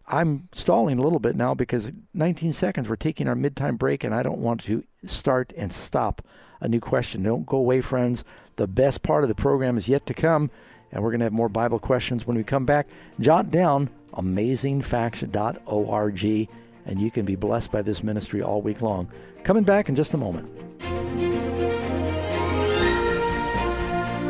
[0.08, 4.14] I'm stalling a little bit now because 19 seconds, we're taking our mid-time break, and
[4.14, 6.22] I don't want to start and stop
[6.60, 7.22] a new question.
[7.22, 8.24] Don't go away, friends.
[8.56, 10.50] The best part of the program is yet to come,
[10.90, 12.88] and we're going to have more Bible questions when we come back.
[13.20, 16.48] Jot down amazingfacts.org,
[16.86, 19.08] and you can be blessed by this ministry all week long.
[19.44, 20.48] Coming back in just a moment.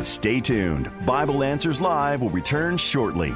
[0.05, 0.91] Stay tuned.
[1.05, 3.31] Bible Answers Live will return shortly.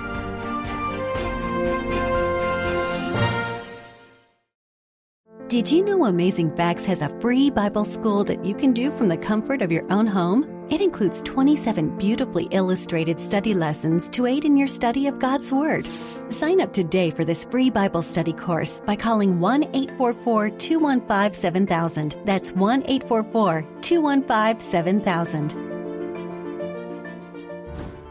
[5.48, 9.10] Did you know Amazing Facts has a free Bible school that you can do from
[9.10, 10.66] the comfort of your own home?
[10.72, 15.86] It includes 27 beautifully illustrated study lessons to aid in your study of God's Word.
[16.32, 22.16] Sign up today for this free Bible study course by calling 1 844 215 7000.
[22.26, 25.54] That's 1 844 215 7000.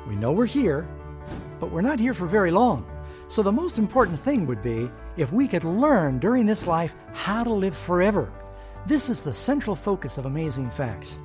[0.06, 0.86] We know we're here,
[1.58, 2.86] but we're not here for very long.
[3.26, 7.44] So the most important thing would be if we could learn during this life how
[7.44, 8.33] to live forever.
[8.87, 11.18] This is the central focus of Amazing Facts.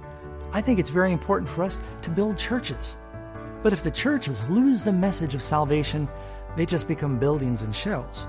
[0.51, 2.97] I think it's very important for us to build churches.
[3.61, 6.07] But if the churches lose the message of salvation,
[6.55, 8.25] they just become buildings and shells.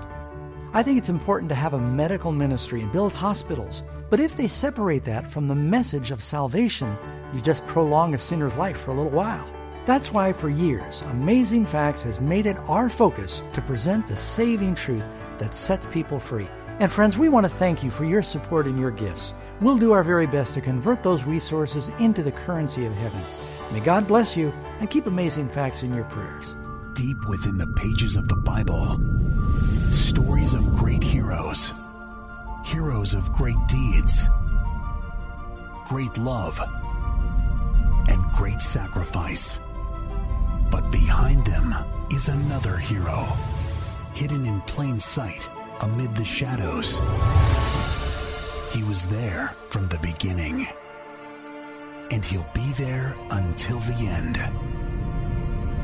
[0.73, 3.83] I think it's important to have a medical ministry and build hospitals.
[4.09, 6.97] But if they separate that from the message of salvation,
[7.33, 9.47] you just prolong a sinner's life for a little while.
[9.85, 14.75] That's why for years, Amazing Facts has made it our focus to present the saving
[14.75, 15.05] truth
[15.41, 16.47] that sets people free.
[16.79, 19.33] And friends, we want to thank you for your support and your gifts.
[19.59, 23.21] We'll do our very best to convert those resources into the currency of heaven.
[23.73, 26.55] May God bless you and keep amazing facts in your prayers.
[26.93, 28.99] Deep within the pages of the Bible,
[29.91, 31.71] stories of great heroes,
[32.65, 34.29] heroes of great deeds,
[35.85, 36.59] great love,
[38.09, 39.59] and great sacrifice.
[40.69, 41.75] But behind them
[42.11, 43.27] is another hero
[44.13, 45.49] hidden in plain sight
[45.81, 46.99] amid the shadows.
[48.71, 50.67] He was there from the beginning,
[52.09, 54.39] and he'll be there until the end.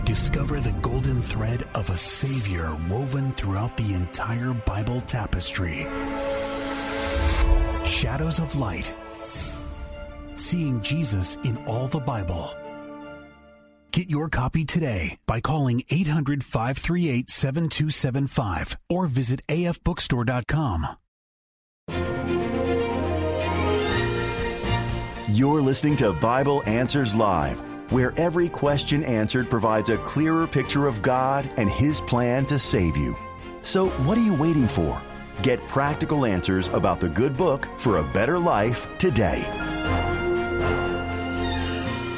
[0.05, 5.85] Discover the golden thread of a Savior woven throughout the entire Bible tapestry.
[7.83, 8.93] Shadows of Light.
[10.35, 12.55] Seeing Jesus in all the Bible.
[13.97, 20.85] Get your copy today by calling 800 538 7275 or visit afbookstore.com.
[25.27, 27.59] You're listening to Bible Answers Live,
[27.91, 32.95] where every question answered provides a clearer picture of God and His plan to save
[32.95, 33.17] you.
[33.63, 35.01] So, what are you waiting for?
[35.41, 39.76] Get practical answers about the good book for a better life today.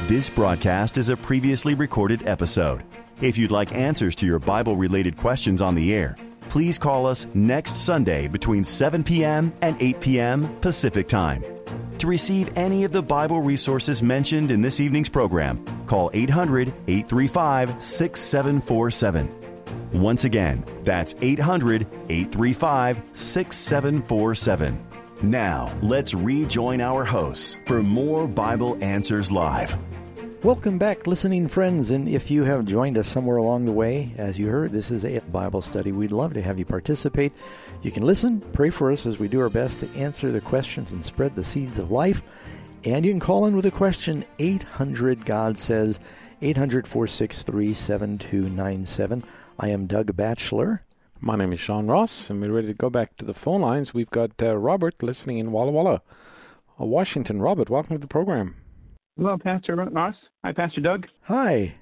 [0.10, 2.84] This broadcast is a previously recorded episode.
[3.22, 6.18] If you'd like answers to your Bible related questions on the air,
[6.50, 9.54] please call us next Sunday between 7 p.m.
[9.62, 10.50] and 8 p.m.
[10.62, 11.44] Pacific Time.
[12.00, 17.76] To receive any of the Bible resources mentioned in this evening's program, call 800 835
[17.80, 19.30] 6747.
[19.94, 24.86] Once again, that's 800 835 6747.
[25.22, 29.78] Now, let's rejoin our hosts for more Bible Answers Live.
[30.42, 31.92] Welcome back, listening friends.
[31.92, 35.04] And if you have joined us somewhere along the way, as you heard, this is
[35.04, 35.92] a Bible study.
[35.92, 37.34] We'd love to have you participate.
[37.82, 40.94] You can listen, pray for us as we do our best to answer the questions
[40.94, 42.22] and spread the seeds of life.
[42.86, 46.00] And you can call in with a question 800 God Says,
[46.42, 49.26] 800 463 7297.
[49.60, 50.84] I am Doug Batchelor.
[51.20, 53.94] My name is Jëan Ross, and we're ready to go back to the phone lines.
[53.94, 56.02] We've got uh, Robert listening in Walla Walla,
[56.80, 57.42] uh, Washington.
[57.42, 58.56] Robert, welcome to the program.
[59.18, 60.16] Hello, Pastor Ross.
[60.44, 61.06] Hi, Pastor Doug.
[61.24, 61.76] Hi.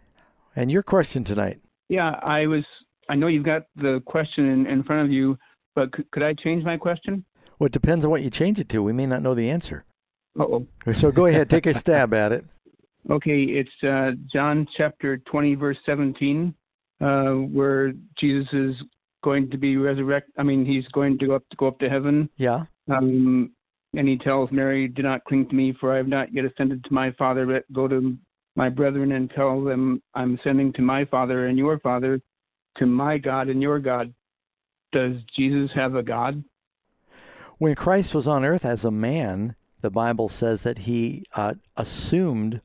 [0.56, 1.60] And your question tonight?
[1.90, 2.64] Yeah, I was.
[3.10, 5.38] I know you've got the question in, in front of you,
[5.76, 7.24] but c- could I change my question?
[7.60, 8.84] Well, it depends on what you change it to.
[8.84, 9.86] We may not know the answer.
[10.40, 10.68] oh.
[10.94, 12.46] So go ahead, take a stab at it.
[13.10, 16.54] Okay, it's uh, John chapter 20, verse 17,
[17.00, 18.76] uh, where Jesus is
[19.24, 20.34] going to be resurrected.
[20.38, 22.30] I mean, he's going to go up to go up to heaven.
[22.36, 22.66] Yeah.
[22.92, 23.54] Um,
[23.96, 26.84] and he tells Mary, "Do not cling to me, for I have not yet ascended
[26.84, 27.46] to my Father.
[27.46, 28.18] But go to
[28.58, 32.22] my brethren and tell them I'm sending to my Father and your Father,
[32.78, 34.14] to my God and your God."
[34.92, 36.44] Does Jesus have a God?
[37.58, 42.62] When Christ was on earth as a man, the Bible says that he uh, assumed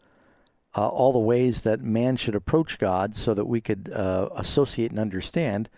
[0.76, 4.90] uh, all the ways that man should approach God so that we could uh, associate
[4.90, 5.68] and understand.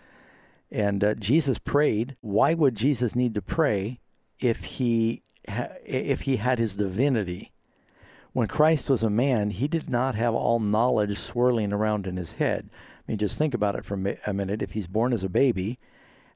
[0.71, 2.15] And uh, Jesus prayed.
[2.21, 3.99] Why would Jesus need to pray
[4.39, 7.51] if he ha- if he had his divinity?
[8.35, 12.33] When Christ was a man, he did not have all knowledge swirling around in his
[12.33, 12.69] head.
[12.69, 14.61] I mean, just think about it for a minute.
[14.61, 15.79] If he's born as a baby,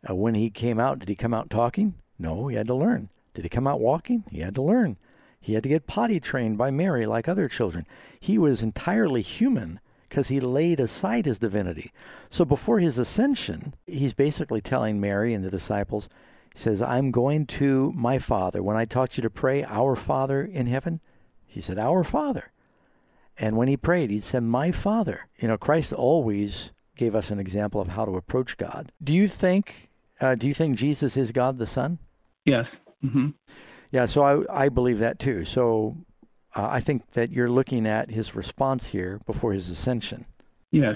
[0.10, 1.96] uh, when he came out, did he come out talking?
[2.18, 3.10] No, he had to learn.
[3.34, 4.24] Did he come out walking?
[4.32, 4.96] He had to learn.
[5.42, 7.86] He had to get potty trained by Mary like other children.
[8.18, 11.92] He was entirely human because he laid aside his divinity.
[12.30, 16.08] So before his ascension, he's basically telling Mary and the disciples,
[16.54, 18.64] he says, I'm going to my Father.
[18.64, 21.02] When I taught you to pray, Our Father in heaven,
[21.50, 22.52] he said, Our Father.
[23.38, 25.28] And when he prayed, he said, My Father.
[25.40, 28.92] You know, Christ always gave us an example of how to approach God.
[29.04, 29.90] Do you think,
[30.22, 32.00] uh, do you think Jesus is God the Son?
[32.46, 32.66] Yes.
[33.04, 33.30] Mm-hmm.
[33.92, 35.46] Yeah, so I, I believe that too.
[35.46, 35.98] So
[36.56, 40.26] uh, I think that you're looking at his response here before his ascension.
[40.72, 40.96] Yes.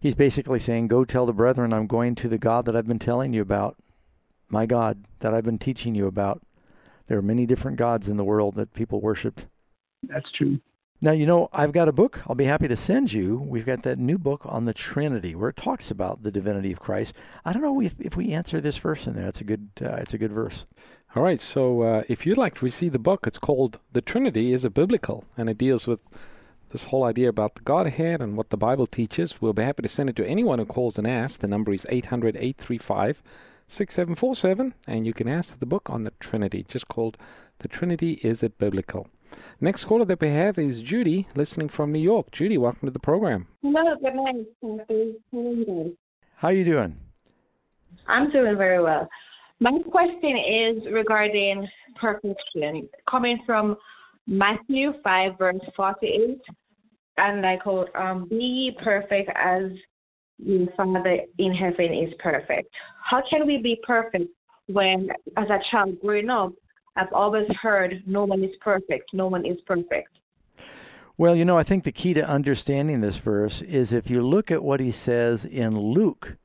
[0.00, 2.98] He's basically saying, Go tell the brethren I'm going to the God that I've been
[2.98, 3.76] telling you about,
[4.48, 6.42] my God that I've been teaching you about.
[7.06, 9.46] There are many different gods in the world that people worshiped.
[10.02, 10.60] That's true.
[11.00, 13.38] Now, you know, I've got a book I'll be happy to send you.
[13.38, 16.80] We've got that new book on the Trinity where it talks about the divinity of
[16.80, 17.14] Christ.
[17.44, 19.28] I don't know if, if we answer this verse in there.
[19.28, 20.66] It's a good, uh, it's a good verse.
[21.14, 24.52] All right, so uh, if you'd like to receive the book, it's called The Trinity
[24.52, 26.02] is a Biblical, and it deals with
[26.70, 29.40] this whole idea about the Godhead and what the Bible teaches.
[29.40, 31.38] We'll be happy to send it to anyone who calls and asks.
[31.38, 33.22] The number is 800 835
[33.68, 37.16] 6747, and you can ask for the book on the Trinity, just called
[37.60, 39.08] The Trinity is it Biblical.
[39.60, 42.30] Next caller that we have is Judy, listening from New York.
[42.30, 43.46] Judy, welcome to the program.
[43.62, 44.46] Hello, good night.
[44.62, 45.96] How are you doing?
[46.36, 46.96] How you doing?
[48.06, 49.08] I'm doing very well.
[49.60, 51.66] My question is regarding
[52.00, 53.76] perfection, coming from
[54.26, 56.40] Matthew 5, verse 48.
[57.16, 59.72] And I quote, um, Be perfect as
[60.38, 62.72] your Father in heaven is perfect.
[63.10, 64.26] How can we be perfect
[64.68, 66.52] when, as a child growing up,
[66.98, 70.18] I've always heard no one is perfect, no one is perfect?
[71.16, 74.50] Well, you know, I think the key to understanding this verse is if you look
[74.50, 76.36] at what he says in Luke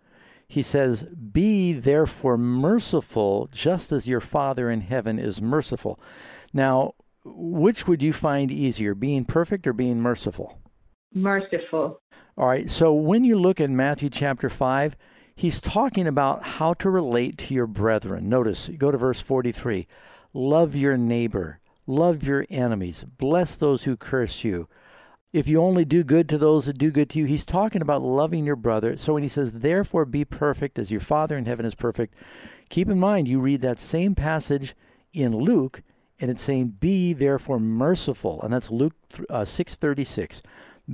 [0.54, 6.00] he says, Be therefore merciful, just as your Father in heaven is merciful.
[6.54, 6.94] Now,
[7.26, 10.60] which would you find easier, being perfect or being merciful?
[11.14, 12.00] Merciful.
[12.38, 14.96] All right, so when you look at Matthew chapter 5,
[15.36, 18.30] he's talking about how to relate to your brethren.
[18.30, 19.88] Notice, go to verse 43
[20.34, 24.68] Love your neighbor, love your enemies, bless those who curse you
[25.34, 28.04] if you only do good to those that do good to you, he's talking about
[28.04, 28.96] loving your brother.
[28.96, 32.14] So when he says, therefore be perfect as your Father in heaven is perfect,
[32.70, 34.76] keep in mind you read that same passage
[35.12, 35.82] in Luke,
[36.20, 38.42] and it's saying, be therefore merciful.
[38.44, 38.94] And that's Luke
[39.28, 40.44] uh, 636.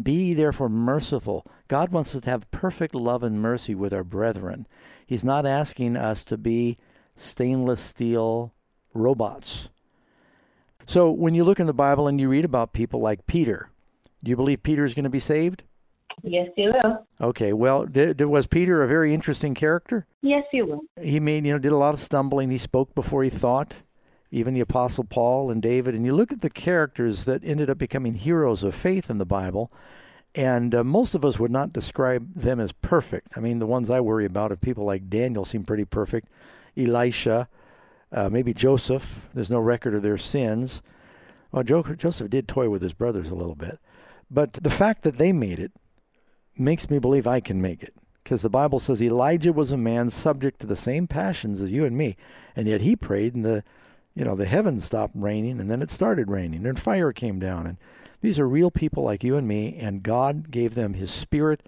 [0.01, 1.45] Be therefore merciful.
[1.67, 4.67] God wants us to have perfect love and mercy with our brethren.
[5.05, 6.77] He's not asking us to be
[7.15, 8.53] stainless steel
[8.93, 9.69] robots.
[10.85, 13.69] So when you look in the Bible and you read about people like Peter,
[14.23, 15.63] Do you believe Peter is going to be saved?
[16.23, 17.05] Yes, you will.
[17.21, 17.53] Okay.
[17.53, 20.05] Well, did, did- was Peter a very interesting character?
[20.21, 20.81] Yes, you will.
[21.01, 22.49] He made, you know, did a lot of stumbling.
[22.49, 23.75] He spoke before he thought.
[24.31, 25.95] Even the Apostle Paul and David.
[25.95, 29.25] And you look at the characters that ended up becoming heroes of faith in the
[29.25, 29.71] Bible,
[30.35, 33.29] and uh, most of us would not describe them as perfect.
[33.35, 36.27] I mean, the ones I worry about are people like Daniel seem pretty perfect,
[36.77, 37.47] Elisha,
[38.11, 39.29] uh, maybe Joseph.
[39.33, 40.81] There's no record of their sins.
[41.51, 43.79] Well, Joseph did toy with his brothers a little bit.
[44.29, 45.71] But the fact that they made it
[46.55, 47.93] makes me believe I can make it.
[48.23, 51.83] Because the Bible says Elijah was a man subject to the same passions as you
[51.85, 52.15] and me,
[52.55, 53.63] and yet he prayed, and the,
[54.13, 57.65] you know, the heavens stopped raining, and then it started raining, and fire came down,
[57.65, 57.77] and
[58.21, 61.67] these are real people like you and me, and God gave them His Spirit,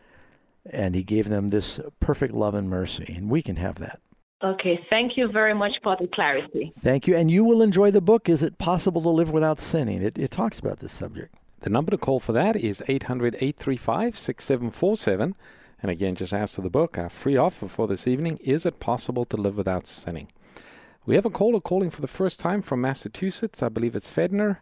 [0.70, 4.00] and He gave them this perfect love and mercy, and we can have that.
[4.44, 6.74] Okay, thank you very much for the clarity.
[6.80, 8.28] Thank you, and you will enjoy the book.
[8.28, 10.02] Is it possible to live without sinning?
[10.02, 11.36] It, it talks about this subject.
[11.60, 15.36] The number to call for that is 800 835 6747.
[15.84, 16.98] And again, just ask for the book.
[16.98, 20.28] Our free offer for this evening Is It Possible to Live Without Sinning?
[21.06, 23.62] We have a caller calling for the first time from Massachusetts.
[23.62, 24.58] I believe it's Fedner.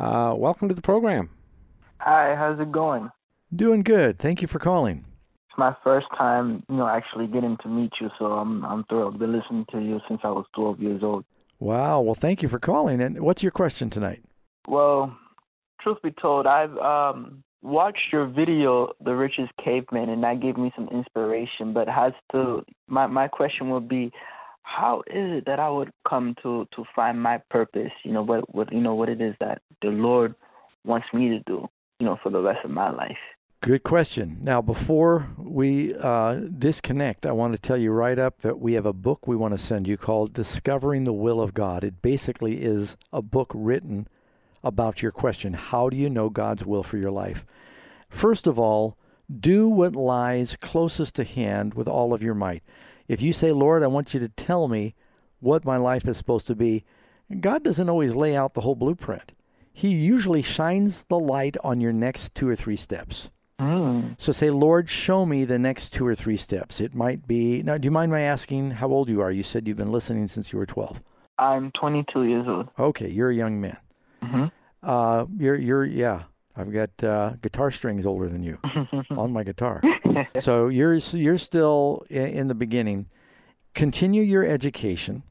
[0.00, 1.30] Uh, welcome to the program.
[1.98, 3.10] Hi, how's it going?
[3.54, 4.18] Doing good.
[4.18, 5.04] Thank you for calling.
[5.52, 9.14] It's my first time, you know, actually getting to meet you, so I'm I'm thrilled.
[9.14, 11.26] I've been listening to you since I was 12 years old.
[11.58, 12.00] Wow.
[12.00, 13.02] Well, thank you for calling.
[13.02, 14.22] And what's your question tonight?
[14.66, 15.14] Well,
[15.82, 20.72] truth be told, I've um watched your video, The Richest Caveman, and that gave me
[20.74, 21.74] some inspiration.
[21.74, 24.10] But has to my my question would be,
[24.62, 27.92] how is it that I would come to to find my purpose?
[28.04, 30.34] You know what what you know what it is that the Lord
[30.86, 31.68] wants me to do.
[32.00, 33.18] You know for the rest of my life.
[33.62, 34.38] Good question.
[34.40, 38.86] Now, before we uh, disconnect, I want to tell you right up that we have
[38.86, 41.84] a book we want to send you called Discovering the Will of God.
[41.84, 44.08] It basically is a book written
[44.64, 47.46] about your question How do you know God's will for your life?
[48.08, 48.98] First of all,
[49.32, 52.64] do what lies closest to hand with all of your might.
[53.06, 54.96] If you say, Lord, I want you to tell me
[55.38, 56.84] what my life is supposed to be,
[57.38, 59.30] God doesn't always lay out the whole blueprint.
[59.72, 63.30] He usually shines the light on your next two or three steps.
[64.18, 66.80] So say, Lord, show me the next two or three steps.
[66.80, 67.62] It might be.
[67.62, 69.30] Now, do you mind my asking how old you are?
[69.30, 71.00] You said you've been listening since you were 12.
[71.38, 72.68] I'm 22 years old.
[72.78, 73.76] Okay, you're a young man.
[74.22, 74.44] hmm
[74.82, 76.24] Uh, you're, you're, yeah.
[76.56, 78.58] I've got uh, guitar strings older than you
[79.10, 79.80] on my guitar.
[80.40, 83.06] so you're you're still in the beginning.
[83.74, 85.22] Continue your education.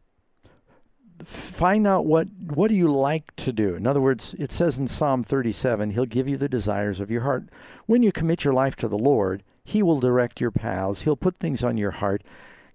[1.25, 3.75] Find out what what do you like to do.
[3.75, 7.21] In other words, it says in Psalm 37, He'll give you the desires of your
[7.21, 7.45] heart.
[7.85, 11.01] When you commit your life to the Lord, He will direct your paths.
[11.01, 12.23] He'll put things on your heart.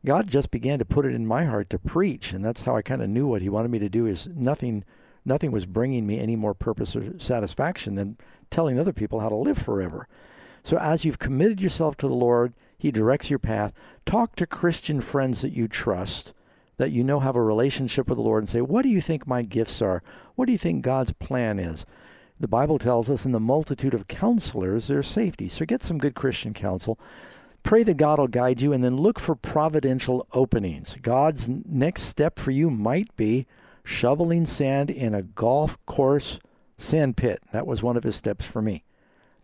[0.05, 2.83] God just began to put it in my heart to preach, and that's how I
[2.83, 4.07] kind of knew what He wanted me to do.
[4.07, 4.85] Is nothing
[5.25, 8.17] nothing was bringing me any more purpose or satisfaction than
[8.51, 10.07] telling other people how to live forever.
[10.63, 13.73] So as you've committed yourself to the Lord, He directs your path.
[14.05, 16.33] Talk to Christian friends that you trust,
[16.79, 19.27] that you know have a relationship with the Lord, and say, What do you think
[19.27, 20.03] my gifts are?
[20.35, 21.87] What do you think God's plan is?
[22.39, 25.49] The Bible tells us in the multitude of counselors there's safety.
[25.49, 26.99] So get some good Christian counsel.
[27.63, 30.99] Pray that God will guide you, and then look for providential openings.
[31.01, 33.47] God's next step for you might be
[33.83, 36.39] shoveling sand in a golf course
[36.77, 37.41] sand pit.
[37.53, 38.85] That was one of his steps for me.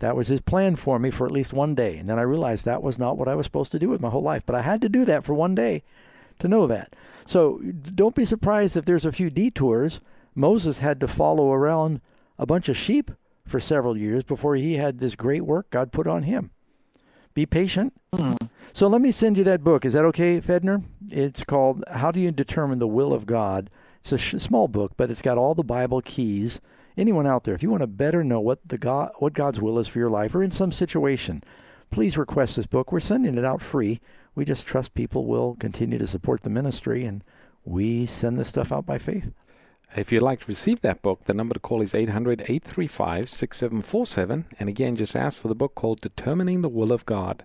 [0.01, 1.97] That was his plan for me for at least one day.
[1.97, 4.11] And then I realized that was not what I was supposed to do with my
[4.11, 4.43] whole life.
[4.45, 5.85] But I had to do that for one day
[6.43, 6.95] to know that.
[7.25, 10.01] So don't be surprised if there's a few detours.
[10.35, 12.01] Moses had to follow around
[12.39, 13.11] a bunch of sheep
[13.47, 16.51] for several years before he had this great work God put on him.
[17.35, 17.95] Be patient.
[18.15, 18.35] Hmm.
[18.73, 19.85] So let me send you that book.
[19.85, 20.85] Is that okay, Fedner?
[21.11, 23.71] It's called How Do You Determine the Will of God?
[24.01, 26.61] It's a sh- small book, but it's got all the Bible keys.
[26.97, 29.79] Anyone out there, if you want to better know what the God, what God's will
[29.79, 31.43] is for your life or in some situation,
[31.91, 32.93] please request this book.
[32.93, 34.01] We're sending it out free.
[34.35, 37.23] We just trust people will continue to support the ministry, and
[37.65, 39.31] we send this stuff out by faith.
[39.95, 44.47] If you'd like to receive that book, the number to call is 800 835 6747.
[44.59, 47.45] And again, just ask for the book called Determining the Will of God.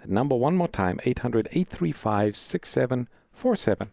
[0.00, 3.90] The number one more time 800 835 6747.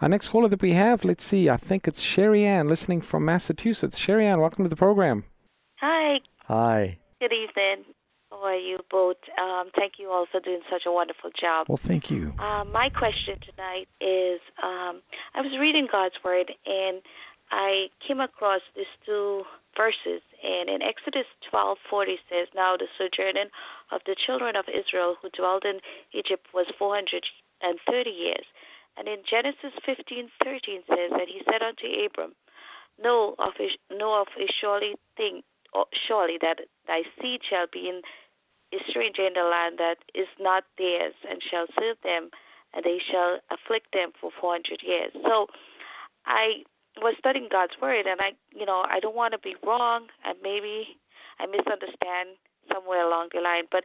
[0.00, 3.24] Our next caller that we have, let's see, I think it's Sherry Ann listening from
[3.24, 3.96] Massachusetts.
[3.96, 5.24] Sherry Ann, welcome to the program.
[5.76, 6.98] Hi, Hi.
[7.20, 7.84] good evening.
[8.42, 9.22] How are you both?
[9.38, 11.68] Um, thank you all for doing such a wonderful job.
[11.68, 12.34] Well, thank you.
[12.42, 14.98] Um, my question tonight is um,
[15.38, 17.02] I was reading God's Word and
[17.52, 19.44] I came across these two
[19.78, 20.26] verses.
[20.42, 23.54] And in Exodus 12:40 says, Now the sojourning
[23.92, 25.78] of the children of Israel who dwelled in
[26.10, 27.22] Egypt was 430
[28.10, 28.46] years.
[28.98, 32.34] And in Genesis 15:13 says that he said unto Abram,
[32.98, 35.46] Know of a, know of a surely thing
[36.06, 38.02] surely that thy seed shall be in
[38.72, 42.30] a stranger in the land that is not theirs, and shall serve them,
[42.74, 45.12] and they shall afflict them for four hundred years.
[45.22, 45.46] So,
[46.26, 46.64] I
[47.00, 50.36] was studying God's word, and I, you know, I don't want to be wrong, and
[50.42, 50.96] maybe
[51.38, 52.40] I misunderstand
[52.72, 53.84] somewhere along the line, but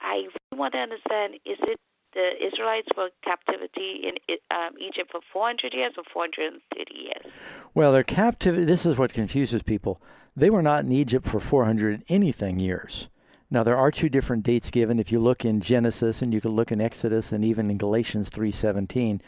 [0.00, 1.80] I really want to understand: is it
[2.14, 7.32] the Israelites were captivity in um, Egypt for 400 years or 430 years?
[7.74, 8.64] Well, their captivity.
[8.64, 10.00] This is what confuses people.
[10.34, 13.08] They were not in Egypt for 400 anything years.
[13.50, 14.98] Now there are two different dates given.
[14.98, 18.28] If you look in Genesis and you can look in Exodus and even in Galatians
[18.30, 19.20] 3:17,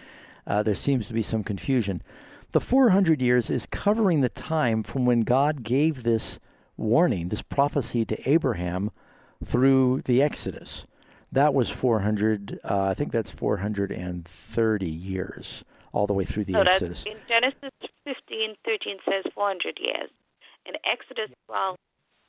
[0.46, 2.02] uh, there seems to be some confusion.
[2.52, 6.38] The 400 years is covering the time from when God gave this
[6.76, 8.90] warning, this prophecy to Abraham
[9.44, 10.86] through the Exodus.
[11.32, 12.58] That was 400.
[12.64, 17.04] Uh, I think that's 430 years, all the way through the so Exodus.
[17.06, 17.70] in Genesis
[18.04, 20.10] 15, 13 says 400 years.
[20.66, 21.76] In Exodus 12,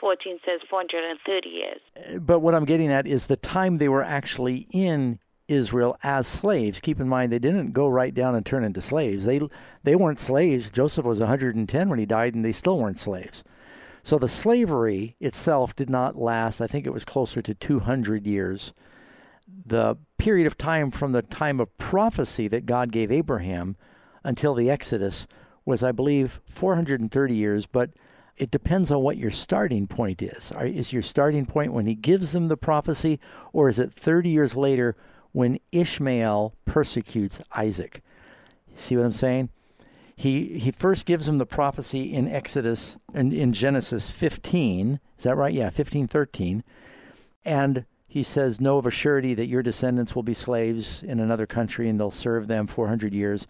[0.02, 1.80] 14 says 430 years.
[1.96, 6.28] Uh, but what I'm getting at is the time they were actually in Israel as
[6.28, 6.80] slaves.
[6.80, 9.26] Keep in mind they didn't go right down and turn into slaves.
[9.26, 9.42] They
[9.84, 10.72] they weren't slaves.
[10.72, 13.44] Joseph was 110 when he died, and they still weren't slaves.
[14.04, 16.60] So the slavery itself did not last.
[16.60, 18.74] I think it was closer to 200 years.
[19.66, 23.76] The period of time from the time of prophecy that God gave Abraham
[24.24, 25.28] until the Exodus
[25.66, 27.66] was, I believe, 430 years.
[27.68, 27.92] But
[28.42, 30.52] it depends on what your starting point is.
[30.60, 33.20] Is your starting point when he gives them the prophecy,
[33.54, 34.96] or is it 30 years later
[35.32, 38.02] when Ishmael persecutes Isaac?
[38.74, 39.50] See what I'm saying?
[40.16, 45.00] He he first gives them the prophecy in Exodus and in, in Genesis 15.
[45.20, 45.54] Is that right?
[45.54, 46.64] Yeah, 15, 13.
[47.46, 51.46] And he says, Know of a surety that your descendants will be slaves in another
[51.46, 53.46] country and they'll serve them 400 years.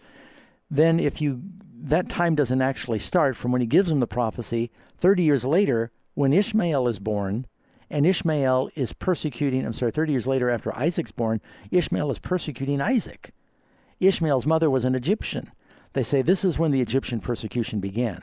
[0.70, 1.40] Then, if you
[1.82, 4.70] that time doesn't actually start from when he gives him the prophecy.
[4.98, 7.46] 30 years later, when Ishmael is born,
[7.90, 12.80] and Ishmael is persecuting, I'm sorry, 30 years later after Isaac's born, Ishmael is persecuting
[12.80, 13.32] Isaac.
[14.00, 15.50] Ishmael's mother was an Egyptian.
[15.92, 18.22] They say this is when the Egyptian persecution began.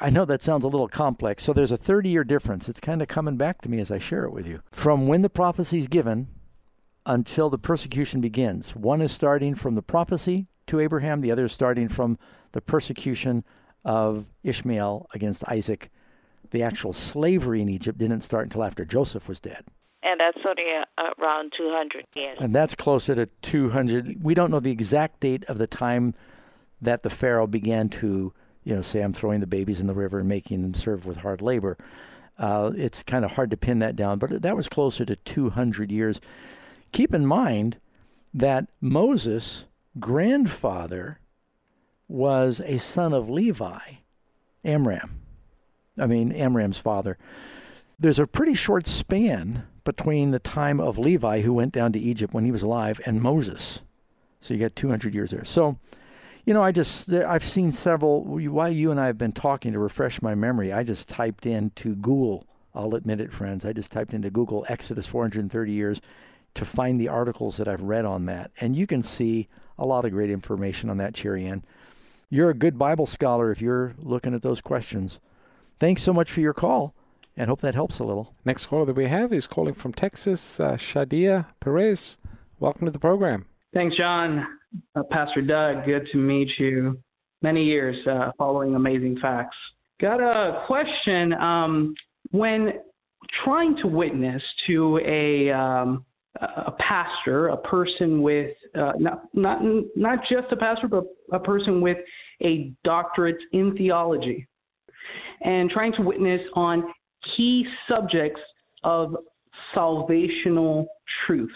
[0.00, 2.68] I know that sounds a little complex, so there's a 30 year difference.
[2.68, 4.60] It's kind of coming back to me as I share it with you.
[4.70, 6.28] From when the prophecy is given
[7.06, 11.52] until the persecution begins, one is starting from the prophecy to Abraham, the other is
[11.52, 12.18] starting from
[12.52, 13.44] the persecution
[13.84, 15.90] of Ishmael against Isaac.
[16.50, 19.64] The actual slavery in Egypt didn't start until after Joseph was dead.
[20.02, 20.64] And that's only
[20.98, 22.38] uh, around 200 years.
[22.40, 24.22] And that's closer to 200.
[24.22, 26.14] We don't know the exact date of the time
[26.80, 28.32] that the Pharaoh began to,
[28.64, 31.18] you know, say, I'm throwing the babies in the river and making them serve with
[31.18, 31.78] hard labor.
[32.38, 35.90] Uh, it's kind of hard to pin that down, but that was closer to 200
[35.90, 36.20] years.
[36.92, 37.78] Keep in mind
[38.34, 39.64] that Moses'
[39.98, 41.20] grandfather
[42.08, 43.78] was a son of Levi,
[44.64, 45.20] Amram.
[45.98, 47.18] I mean, Amram's father.
[47.98, 52.34] There's a pretty short span between the time of Levi, who went down to Egypt
[52.34, 53.82] when he was alive, and Moses.
[54.40, 55.44] So you got 200 years there.
[55.44, 55.78] So,
[56.44, 59.78] you know, I just, I've seen several, while you and I have been talking to
[59.78, 64.12] refresh my memory, I just typed into Google, I'll admit it, friends, I just typed
[64.12, 66.00] into Google Exodus 430 years
[66.54, 68.50] to find the articles that I've read on that.
[68.60, 69.48] And you can see
[69.78, 71.64] a lot of great information on that, Cherry Ann.
[72.30, 75.18] You're a good Bible scholar if you're looking at those questions.
[75.78, 76.94] Thanks so much for your call
[77.36, 78.32] and hope that helps a little.
[78.44, 82.16] Next caller that we have is calling from Texas, uh, Shadia Perez.
[82.60, 83.46] Welcome to the program.
[83.72, 84.46] Thanks, John.
[84.94, 86.98] Uh, Pastor Doug, good to meet you.
[87.42, 89.56] Many years uh, following Amazing Facts.
[90.00, 91.32] Got a question.
[91.34, 91.94] Um,
[92.30, 92.72] when
[93.44, 96.04] trying to witness to a um,
[96.40, 99.60] a pastor, a person with uh, not not
[99.94, 101.98] not just a pastor, but a person with
[102.42, 104.46] a doctorate in theology,
[105.42, 106.92] and trying to witness on
[107.36, 108.40] key subjects
[108.82, 109.14] of
[109.76, 110.86] salvational
[111.26, 111.52] truths.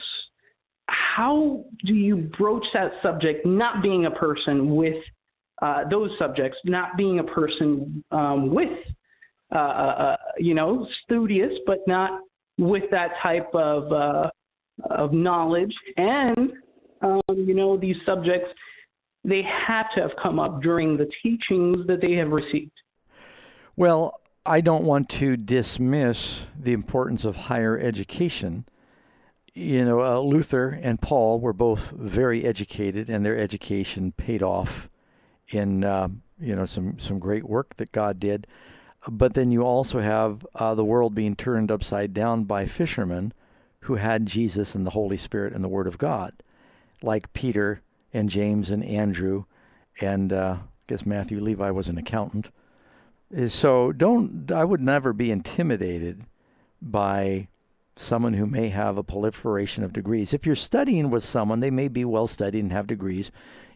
[0.86, 4.96] How do you broach that subject, not being a person with
[5.60, 8.70] uh, those subjects, not being a person um, with,
[9.52, 12.20] uh, uh, uh you know, studious, but not
[12.58, 14.30] with that type of uh,
[14.84, 15.74] of knowledge.
[15.96, 16.52] And
[17.02, 18.48] um, you know these subjects
[19.24, 22.72] they have to have come up during the teachings that they have received.
[23.76, 28.64] Well i don't want to dismiss the importance of higher education.
[29.54, 34.88] You know uh, luther and paul were both very educated and their education paid off
[35.48, 36.08] in uh,
[36.40, 38.46] you know some some great work that god did.
[39.08, 43.32] But then you also have uh, the world being turned upside down by fishermen
[43.88, 46.34] who had Jesus and the Holy Spirit and the Word of God,
[47.02, 47.80] like Peter
[48.12, 49.44] and James and Andrew,
[49.98, 52.50] and uh, I guess Matthew Levi was an accountant.
[53.46, 54.52] So don't.
[54.52, 56.24] I would never be intimidated
[56.82, 57.48] by
[57.96, 60.34] someone who may have a proliferation of degrees.
[60.34, 63.30] If you're studying with someone, they may be well studied and have degrees.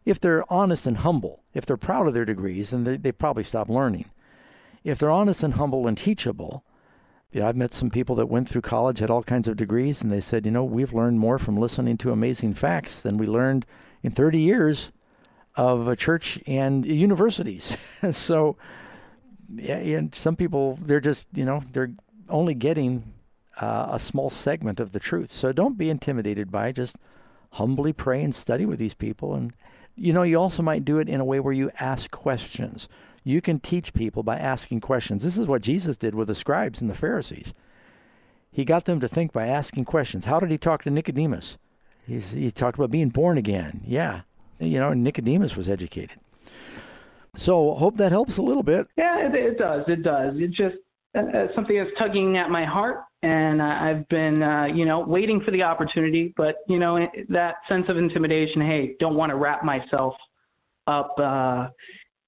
[0.05, 3.45] If they're honest and humble, if they're proud of their degrees, then they, they probably
[3.45, 4.11] stop learning.
[4.85, 6.65] If they're honest and humble and teachable,
[7.33, 10.13] yeah, I've met some people that went through college, had all kinds of degrees, and
[10.13, 13.65] they said, you know, we've learned more from listening to amazing facts than we learned
[14.03, 14.93] in 30 years
[15.57, 17.77] of a church and universities.
[18.11, 18.57] so,
[19.55, 21.93] yeah, and some people, they're just, you know, they're
[22.29, 23.13] only getting
[23.61, 25.31] uh, a small segment of the truth.
[25.31, 26.77] So don't be intimidated by it.
[26.77, 26.97] Just
[27.53, 29.35] humbly pray and study with these people.
[29.35, 29.53] And,
[29.95, 32.89] you know, you also might do it in a way where you ask questions.
[33.25, 35.23] You can teach people by asking questions.
[35.23, 37.55] This is what Jesus did with the scribes and the Pharisees.
[38.51, 40.27] He got them to think by asking questions.
[40.27, 41.57] How did he talk to Nicodemus?
[42.07, 43.81] He's, he talked about being born again.
[43.87, 44.23] Yeah.
[44.59, 46.19] You know, Nicodemus was educated.
[47.37, 48.89] So hope that helps a little bit.
[48.97, 49.85] Yeah, it, it does.
[49.89, 50.35] It does.
[50.37, 50.77] It just
[51.17, 55.01] uh, uh something that's tugging at my heart, and uh, I've been, uh, you know,
[55.01, 56.35] waiting for the opportunity.
[56.37, 56.99] But you know,
[57.31, 58.61] that sense of intimidation.
[58.61, 60.15] Hey, don't want to wrap myself
[60.87, 61.69] up uh,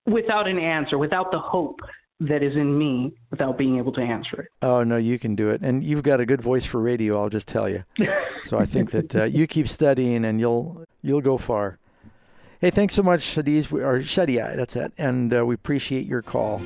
[0.07, 1.80] without an answer, without the hope
[2.20, 4.48] that is in me, without being able to answer it.
[4.62, 7.20] Oh no, you can do it, and you've got a good voice for radio.
[7.20, 7.84] I'll just tell you.
[8.44, 11.78] so I think that uh, you keep studying, and you'll you'll go far.
[12.61, 16.62] Hey, thanks so much, Shadiz, or Shadia, that's it, and uh, we appreciate your call.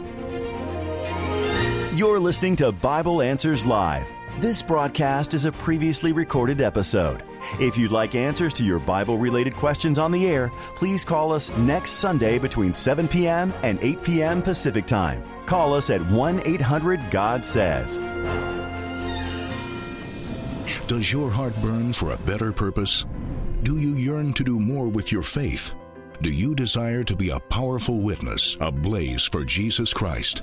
[1.94, 4.06] You're listening to Bible Answers Live.
[4.40, 7.24] This broadcast is a previously recorded episode.
[7.58, 11.50] If you'd like answers to your Bible related questions on the air, please call us
[11.56, 13.52] next Sunday between 7 p.m.
[13.64, 14.40] and 8 p.m.
[14.40, 15.24] Pacific Time.
[15.46, 17.98] Call us at 1 800 God Says.
[20.86, 23.06] Does your heart burn for a better purpose?
[23.64, 25.72] Do you yearn to do more with your faith?
[26.22, 30.42] Do you desire to be a powerful witness, ablaze for Jesus Christ?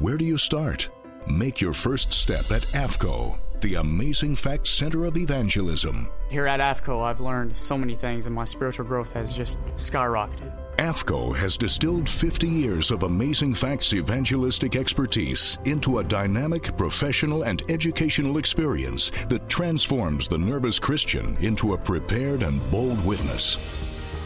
[0.00, 0.90] Where do you start?
[1.26, 6.10] Make your first step at AFCOE, the Amazing Facts Center of Evangelism.
[6.28, 10.52] Here at AFCOE, I've learned so many things, and my spiritual growth has just skyrocketed.
[10.78, 17.62] AFCOE has distilled 50 years of Amazing Facts evangelistic expertise into a dynamic, professional, and
[17.70, 23.56] educational experience that transforms the nervous Christian into a prepared and bold witness.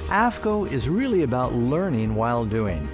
[0.08, 2.88] AFCOE is really about learning while doing.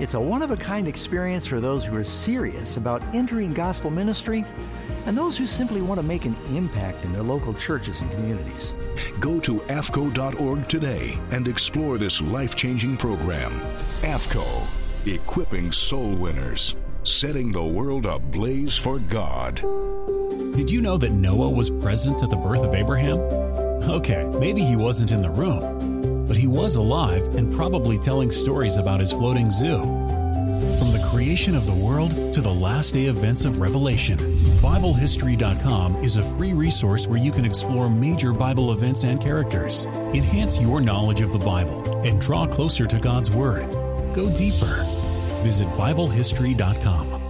[0.00, 3.90] It's a one of a kind experience for those who are serious about entering gospel
[3.90, 4.44] ministry
[5.06, 8.74] and those who simply want to make an impact in their local churches and communities.
[9.20, 13.52] Go to AFCOE.org today and explore this life changing program.
[14.00, 14.66] AFCOE,
[15.06, 16.74] equipping soul winners,
[17.04, 19.56] setting the world ablaze for God.
[20.56, 23.18] Did you know that Noah was present at the birth of Abraham?
[23.88, 25.93] Okay, maybe he wasn't in the room
[26.26, 29.78] but he was alive and probably telling stories about his floating zoo.
[30.78, 34.18] From the creation of the world to the last day events of Revelation,
[34.60, 40.58] BibleHistory.com is a free resource where you can explore major Bible events and characters, enhance
[40.58, 43.70] your knowledge of the Bible, and draw closer to God's Word.
[44.14, 44.84] Go deeper.
[45.42, 47.20] Visit BibleHistory.com.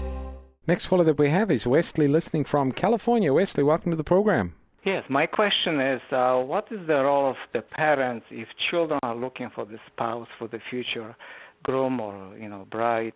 [0.66, 3.32] Next caller that we have is Wesley, listening from California.
[3.32, 4.55] Wesley, welcome to the program.
[4.85, 9.16] Yes, my question is uh, what is the role of the parents if children are
[9.16, 11.16] looking for the spouse for the future
[11.62, 13.14] groom or you know bride?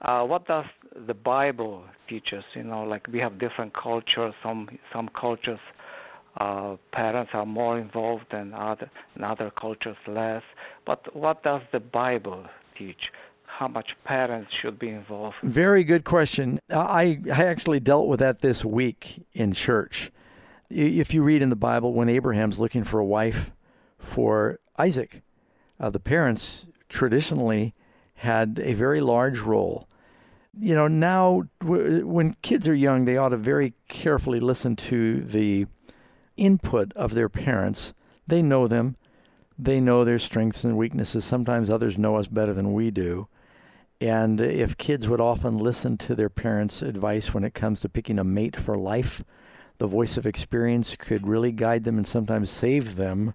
[0.00, 0.64] Uh, what does
[1.06, 2.44] the Bible teach us?
[2.54, 4.32] You know, like we have different cultures.
[4.42, 5.60] Some some cultures
[6.40, 10.42] uh, parents are more involved than other in other cultures less.
[10.86, 12.46] But what does the Bible
[12.78, 13.10] teach?
[13.44, 15.36] How much parents should be involved?
[15.42, 16.58] Very good question.
[16.70, 20.10] I I actually dealt with that this week in church
[20.72, 23.52] if you read in the Bible, when Abraham's looking for a wife
[23.98, 25.22] for Isaac,
[25.78, 27.74] uh, the parents traditionally
[28.16, 29.88] had a very large role.
[30.58, 35.22] You know, now w- when kids are young, they ought to very carefully listen to
[35.22, 35.66] the
[36.36, 37.94] input of their parents.
[38.26, 38.96] They know them,
[39.58, 41.24] they know their strengths and weaknesses.
[41.24, 43.28] Sometimes others know us better than we do.
[44.00, 48.18] And if kids would often listen to their parents' advice when it comes to picking
[48.18, 49.22] a mate for life,
[49.82, 53.34] the voice of experience could really guide them and sometimes save them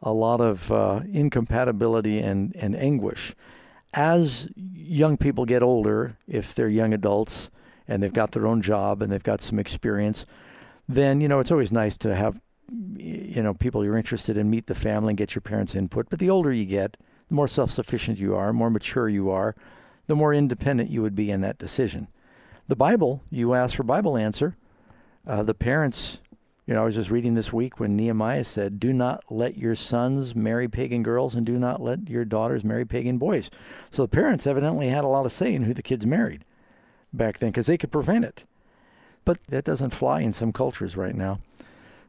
[0.00, 3.34] a lot of uh, incompatibility and, and anguish.
[3.92, 7.50] As young people get older, if they're young adults
[7.86, 10.24] and they've got their own job and they've got some experience,
[10.88, 12.40] then you know it's always nice to have
[12.96, 16.08] you know people you're interested in meet the family and get your parents' input.
[16.08, 16.96] But the older you get,
[17.28, 19.54] the more self-sufficient you are, more mature you are,
[20.06, 22.08] the more independent you would be in that decision.
[22.68, 24.56] The Bible, you ask for Bible answer,
[25.26, 26.20] uh, the parents,
[26.66, 29.74] you know, I was just reading this week when Nehemiah said, Do not let your
[29.74, 33.50] sons marry pagan girls and do not let your daughters marry pagan boys.
[33.90, 36.44] So the parents evidently had a lot of say in who the kids married.
[37.12, 38.44] back then because they could prevent it.
[39.24, 41.40] But that doesn't fly in some cultures right now.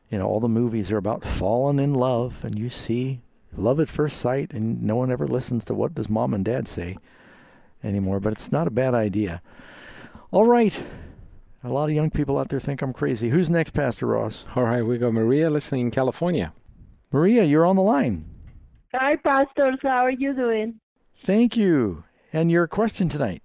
[0.09, 3.22] You know, all the movies are about falling in love, and you see
[3.55, 6.68] love at first sight, and no one ever listens to what does mom and dad
[6.68, 6.97] say
[7.84, 8.20] anymore.
[8.20, 9.41] But it's not a bad idea.
[10.32, 10.82] All right.
[11.66, 13.30] A lot of young people out there think I'm crazy.
[13.30, 14.45] Who's next, Pastor Ross?
[14.55, 16.53] All right, we got Maria listening in California.
[17.11, 18.24] Maria, you're on the line.
[18.93, 19.80] Hi, pastors.
[19.82, 20.80] How are you doing?
[21.24, 22.03] Thank you.
[22.32, 23.41] And your question tonight?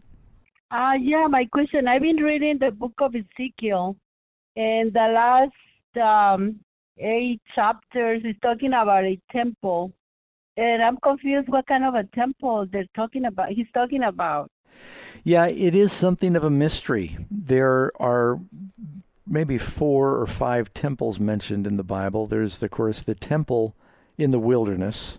[0.71, 1.89] Uh, yeah, my question.
[1.89, 3.97] I've been reading the book of Ezekiel,
[4.55, 5.49] and the
[5.95, 6.61] last um,
[6.99, 9.93] eight chapters is talking about a temple.
[10.59, 13.49] And I'm confused what kind of a temple they're talking about.
[13.49, 14.51] He's talking about.
[15.23, 17.19] Yeah, it is something of a mystery.
[17.31, 18.41] There are
[19.27, 22.27] maybe four or five temples mentioned in the Bible.
[22.27, 23.75] There's, of course, the temple
[24.19, 25.19] in the wilderness.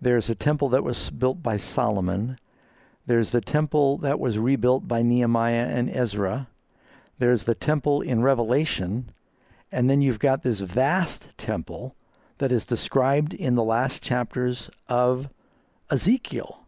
[0.00, 2.38] There's a temple that was built by Solomon.
[3.06, 6.48] There's the temple that was rebuilt by Nehemiah and Ezra.
[7.18, 9.10] There's the temple in Revelation.
[9.70, 11.96] And then you've got this vast temple
[12.38, 15.28] that is described in the last chapters of
[15.90, 16.61] Ezekiel.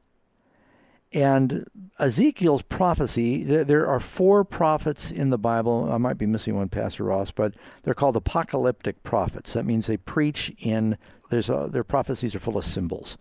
[1.15, 1.65] And
[2.01, 5.91] Ezekiel's prophecy, there are four prophets in the Bible.
[5.93, 7.55] I might be missing one, Pastor Ross, but
[7.85, 9.53] they're called apocalyptic prophets.
[9.53, 10.99] That means they preach in,
[11.31, 13.17] there's a, their prophecies are full of symbols.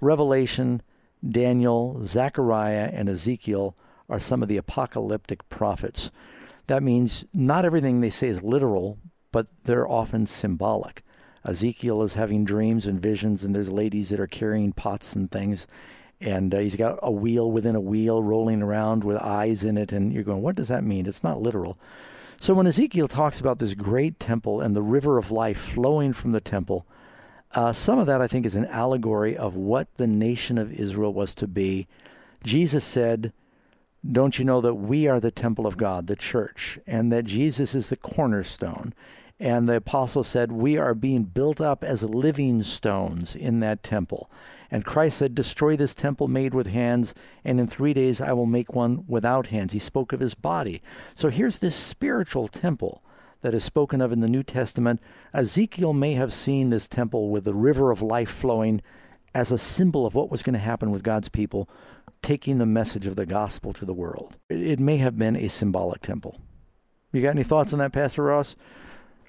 [0.00, 0.82] Revelation,
[1.28, 3.76] Daniel, Zechariah, and Ezekiel
[4.08, 6.12] are some of the apocalyptic prophets.
[6.68, 8.98] That means not everything they say is literal,
[9.32, 11.02] but they're often symbolic.
[11.44, 15.66] Ezekiel is having dreams and visions, and there's ladies that are carrying pots and things,
[16.22, 19.92] and uh, he's got a wheel within a wheel rolling around with eyes in it,
[19.92, 21.06] and you're going, what does that mean?
[21.06, 21.78] It's not literal.
[22.40, 26.32] So when Ezekiel talks about this great temple and the river of life flowing from
[26.32, 26.86] the temple,
[27.54, 31.12] uh, some of that I think is an allegory of what the nation of Israel
[31.12, 31.86] was to be.
[32.42, 33.32] Jesus said,
[34.08, 37.74] Don't you know that we are the temple of God, the church, and that Jesus
[37.74, 38.94] is the cornerstone?
[39.38, 44.30] And the apostle said, We are being built up as living stones in that temple.
[44.72, 47.14] And Christ said, Destroy this temple made with hands,
[47.44, 49.74] and in three days I will make one without hands.
[49.74, 50.80] He spoke of his body.
[51.14, 53.04] So here's this spiritual temple
[53.42, 55.00] that is spoken of in the New Testament.
[55.34, 58.80] Ezekiel may have seen this temple with the river of life flowing
[59.34, 61.68] as a symbol of what was going to happen with God's people,
[62.22, 64.38] taking the message of the gospel to the world.
[64.48, 66.40] It may have been a symbolic temple.
[67.12, 68.56] You got any thoughts on that, Pastor Ross?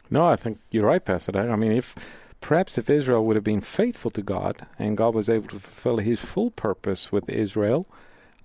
[0.09, 1.37] No, I think you're right, Pastor.
[1.37, 5.29] I mean, if perhaps if Israel would have been faithful to God and God was
[5.29, 7.87] able to fulfill his full purpose with Israel,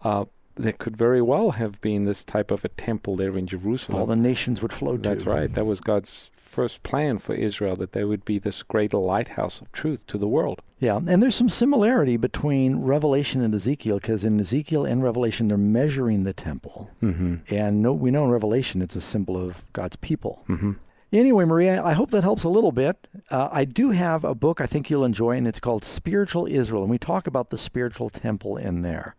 [0.03, 0.25] uh,
[0.55, 4.01] there could very well have been this type of a temple there in Jerusalem.
[4.01, 5.03] All the nations would flow to.
[5.03, 5.53] That's right.
[5.53, 9.71] That was God's first plan for Israel, that they would be this great lighthouse of
[9.71, 10.63] truth to the world.
[10.79, 15.59] Yeah, and there's some similarity between Revelation and Ezekiel, because in Ezekiel and Revelation, they're
[15.59, 16.91] measuring the temple.
[17.03, 17.37] Mm-hmm.
[17.51, 20.43] And no, we know in Revelation it's a symbol of God's people.
[20.49, 20.73] Mm-hmm.
[21.11, 23.09] Anyway, Maria, I hope that helps a little bit.
[23.31, 26.83] Uh, I do have a book I think you'll enjoy, and it's called Spiritual Israel,
[26.83, 29.17] and we talk about the spiritual temple in there.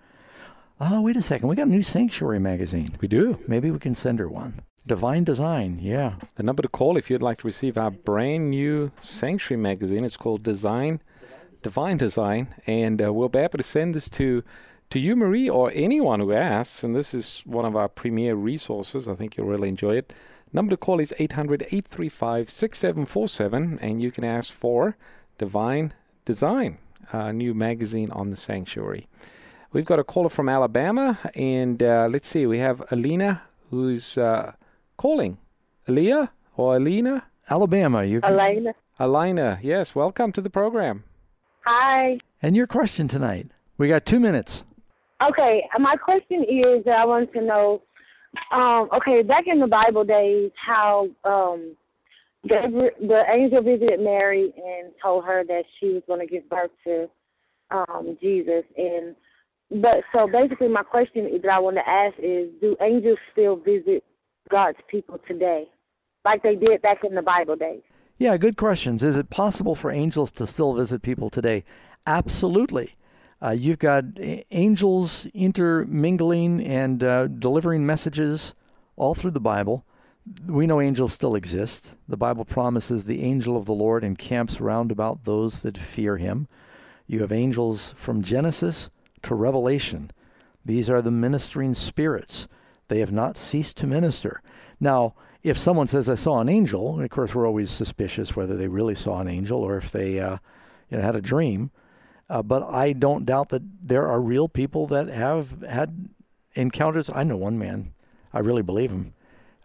[0.79, 1.47] Oh, wait a second.
[1.47, 2.95] We got a new Sanctuary magazine.
[3.01, 3.39] We do.
[3.47, 4.61] Maybe we can send her one.
[4.87, 6.15] Divine Design, yeah.
[6.35, 10.05] The number to call if you'd like to receive our brand new Sanctuary magazine.
[10.05, 11.01] It's called Design,
[11.63, 14.43] Divine Design, and uh, we'll be able to send this to
[14.91, 16.83] to you, Marie, or anyone who asks.
[16.83, 19.07] And this is one of our premier resources.
[19.07, 20.13] I think you'll really enjoy it.
[20.51, 24.97] Number to call is 800 835 6747, and you can ask for
[25.37, 25.93] Divine
[26.25, 26.79] Design,
[27.11, 29.05] a new magazine on the sanctuary.
[29.71, 34.53] We've got a caller from Alabama, and uh, let's see, we have Alina who's uh,
[34.97, 35.37] calling.
[35.87, 37.25] Aliyah or Alina?
[37.49, 38.03] Alabama.
[38.03, 38.33] You can...
[38.33, 38.73] Elena.
[38.99, 41.03] Alina, yes, welcome to the program.
[41.65, 42.19] Hi.
[42.41, 43.47] And your question tonight.
[43.77, 44.65] We got two minutes.
[45.21, 47.81] Okay, my question is I want to know
[48.51, 51.75] um, okay, back in the Bible days, how um,
[52.43, 57.09] the angel visited Mary and told her that she was going to give birth to
[57.71, 58.63] um, Jesus.
[58.77, 59.15] And
[59.69, 64.03] but so basically, my question that I want to ask is: Do angels still visit
[64.49, 65.65] God's people today,
[66.25, 67.81] like they did back in the Bible days?
[68.17, 69.01] Yeah, good questions.
[69.01, 71.63] Is it possible for angels to still visit people today?
[72.05, 72.95] Absolutely.
[73.41, 74.03] Uh, you've got
[74.51, 78.53] angels intermingling and uh, delivering messages
[78.97, 79.85] all through the Bible.
[80.45, 81.95] We know angels still exist.
[82.07, 86.47] The Bible promises the angel of the Lord encamps round about those that fear him.
[87.07, 88.89] You have angels from Genesis
[89.23, 90.11] to Revelation.
[90.65, 92.47] These are the ministering spirits.
[92.89, 94.41] They have not ceased to minister.
[94.79, 98.67] Now, if someone says, I saw an angel, of course, we're always suspicious whether they
[98.67, 100.37] really saw an angel or if they uh,
[100.89, 101.71] you know, had a dream.
[102.29, 106.09] Uh, but I don't doubt that there are real people that have had
[106.53, 107.09] encounters.
[107.09, 107.93] I know one man
[108.33, 109.13] I really believe him.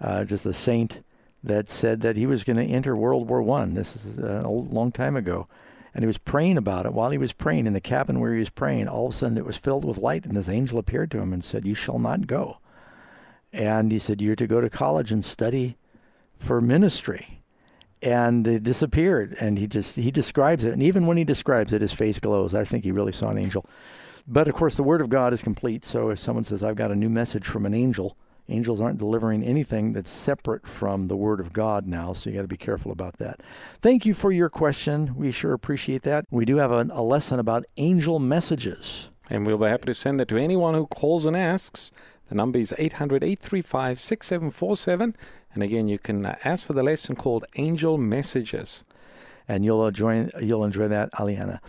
[0.01, 1.03] Uh, just a saint
[1.43, 3.75] that said that he was going to enter World War One.
[3.75, 5.47] This is a long time ago,
[5.93, 6.95] and he was praying about it.
[6.95, 9.37] While he was praying in the cabin where he was praying, all of a sudden
[9.37, 11.99] it was filled with light, and this angel appeared to him and said, "You shall
[11.99, 12.59] not go."
[13.53, 15.77] And he said, "You're to go to college and study
[16.39, 17.44] for ministry."
[18.03, 21.81] And it disappeared, and he just he describes it, and even when he describes it,
[21.81, 22.55] his face glows.
[22.55, 23.65] I think he really saw an angel.
[24.27, 25.85] But of course, the Word of God is complete.
[25.85, 28.17] So if someone says, "I've got a new message from an angel,"
[28.49, 32.43] Angels aren't delivering anything that's separate from the Word of God now, so you got
[32.43, 33.41] to be careful about that.
[33.81, 35.15] Thank you for your question.
[35.17, 36.27] We sure appreciate that.
[36.31, 39.11] We do have a, a lesson about angel messages.
[39.31, 41.91] And we'll be happy to send that to anyone who calls and asks.
[42.29, 45.17] The number is 800 835 6747.
[45.53, 48.85] And again, you can uh, ask for the lesson called Angel Messages.
[49.47, 51.61] And you'll enjoy, you'll enjoy that, Aliana.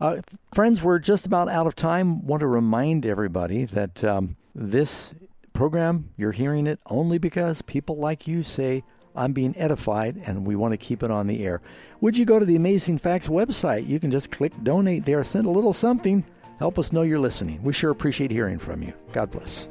[0.00, 2.26] Uh, friends, we're just about out of time.
[2.26, 5.14] Want to remind everybody that um, this
[5.52, 8.82] program, you're hearing it only because people like you say,
[9.16, 11.60] I'm being edified and we want to keep it on the air.
[12.00, 13.86] Would you go to the Amazing Facts website?
[13.86, 16.24] You can just click donate there, send a little something,
[16.58, 17.62] help us know you're listening.
[17.62, 18.92] We sure appreciate hearing from you.
[19.12, 19.68] God bless.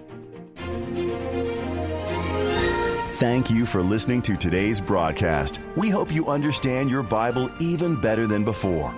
[3.13, 5.61] Thank you for listening to today's broadcast.
[5.75, 8.93] We hope you understand your Bible even better than before.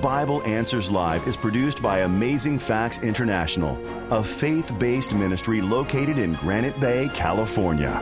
[0.00, 3.78] Bible Answers Live is produced by Amazing Facts International,
[4.10, 7.92] a faith based ministry located in Granite Bay, California.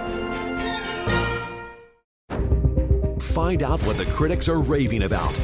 [3.20, 5.40] Find out what the critics are raving about.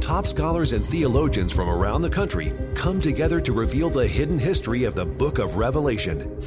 [0.00, 4.84] Top scholars and theologians from around the country come together to reveal the hidden history
[4.84, 6.40] of the book of Revelation.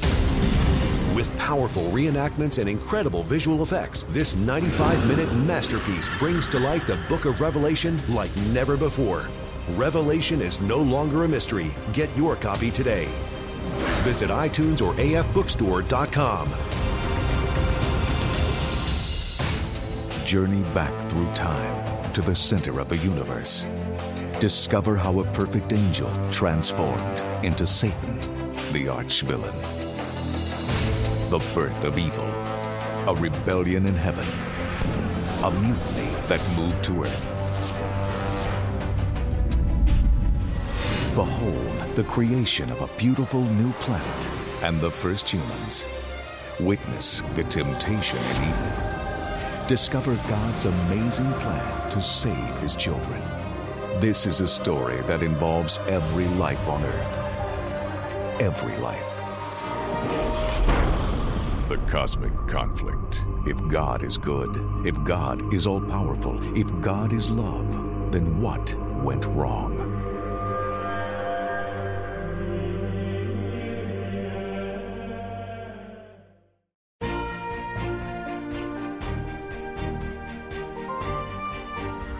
[1.16, 6.98] With powerful reenactments and incredible visual effects, this 95 minute masterpiece brings to life the
[7.08, 9.26] book of Revelation like never before.
[9.76, 11.74] Revelation is no longer a mystery.
[11.94, 13.06] Get your copy today.
[14.02, 16.50] Visit iTunes or afbookstore.com.
[20.26, 23.64] Journey back through time to the center of the universe.
[24.38, 28.20] Discover how a perfect angel transformed into Satan,
[28.74, 29.85] the arch villain.
[31.28, 34.28] The birth of evil, a rebellion in heaven,
[35.42, 37.30] a mutiny that moved to earth.
[41.16, 44.28] Behold the creation of a beautiful new planet
[44.62, 45.84] and the first humans.
[46.60, 49.66] Witness the temptation in Eden.
[49.66, 53.20] Discover God's amazing plan to save his children.
[53.98, 58.40] This is a story that involves every life on earth.
[58.40, 59.15] Every life.
[61.88, 63.24] Cosmic conflict.
[63.46, 68.74] If God is good, if God is all powerful, if God is love, then what
[69.02, 69.96] went wrong?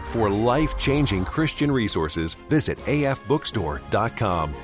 [0.09, 4.55] For life changing Christian resources, visit afbookstore.com.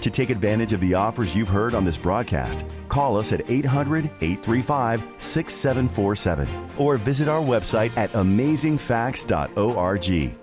[0.03, 4.03] To take advantage of the offers you've heard on this broadcast, call us at 800
[4.19, 10.37] 835 6747 or visit our website at amazingfacts.org.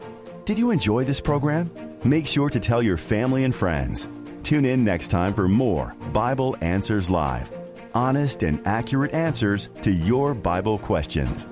[0.47, 1.71] Did you enjoy this program?
[2.05, 4.09] Make sure to tell your family and friends.
[4.43, 7.53] Tune in next time for more Bible Answers Live
[7.95, 11.47] honest and accurate answers to your Bible questions.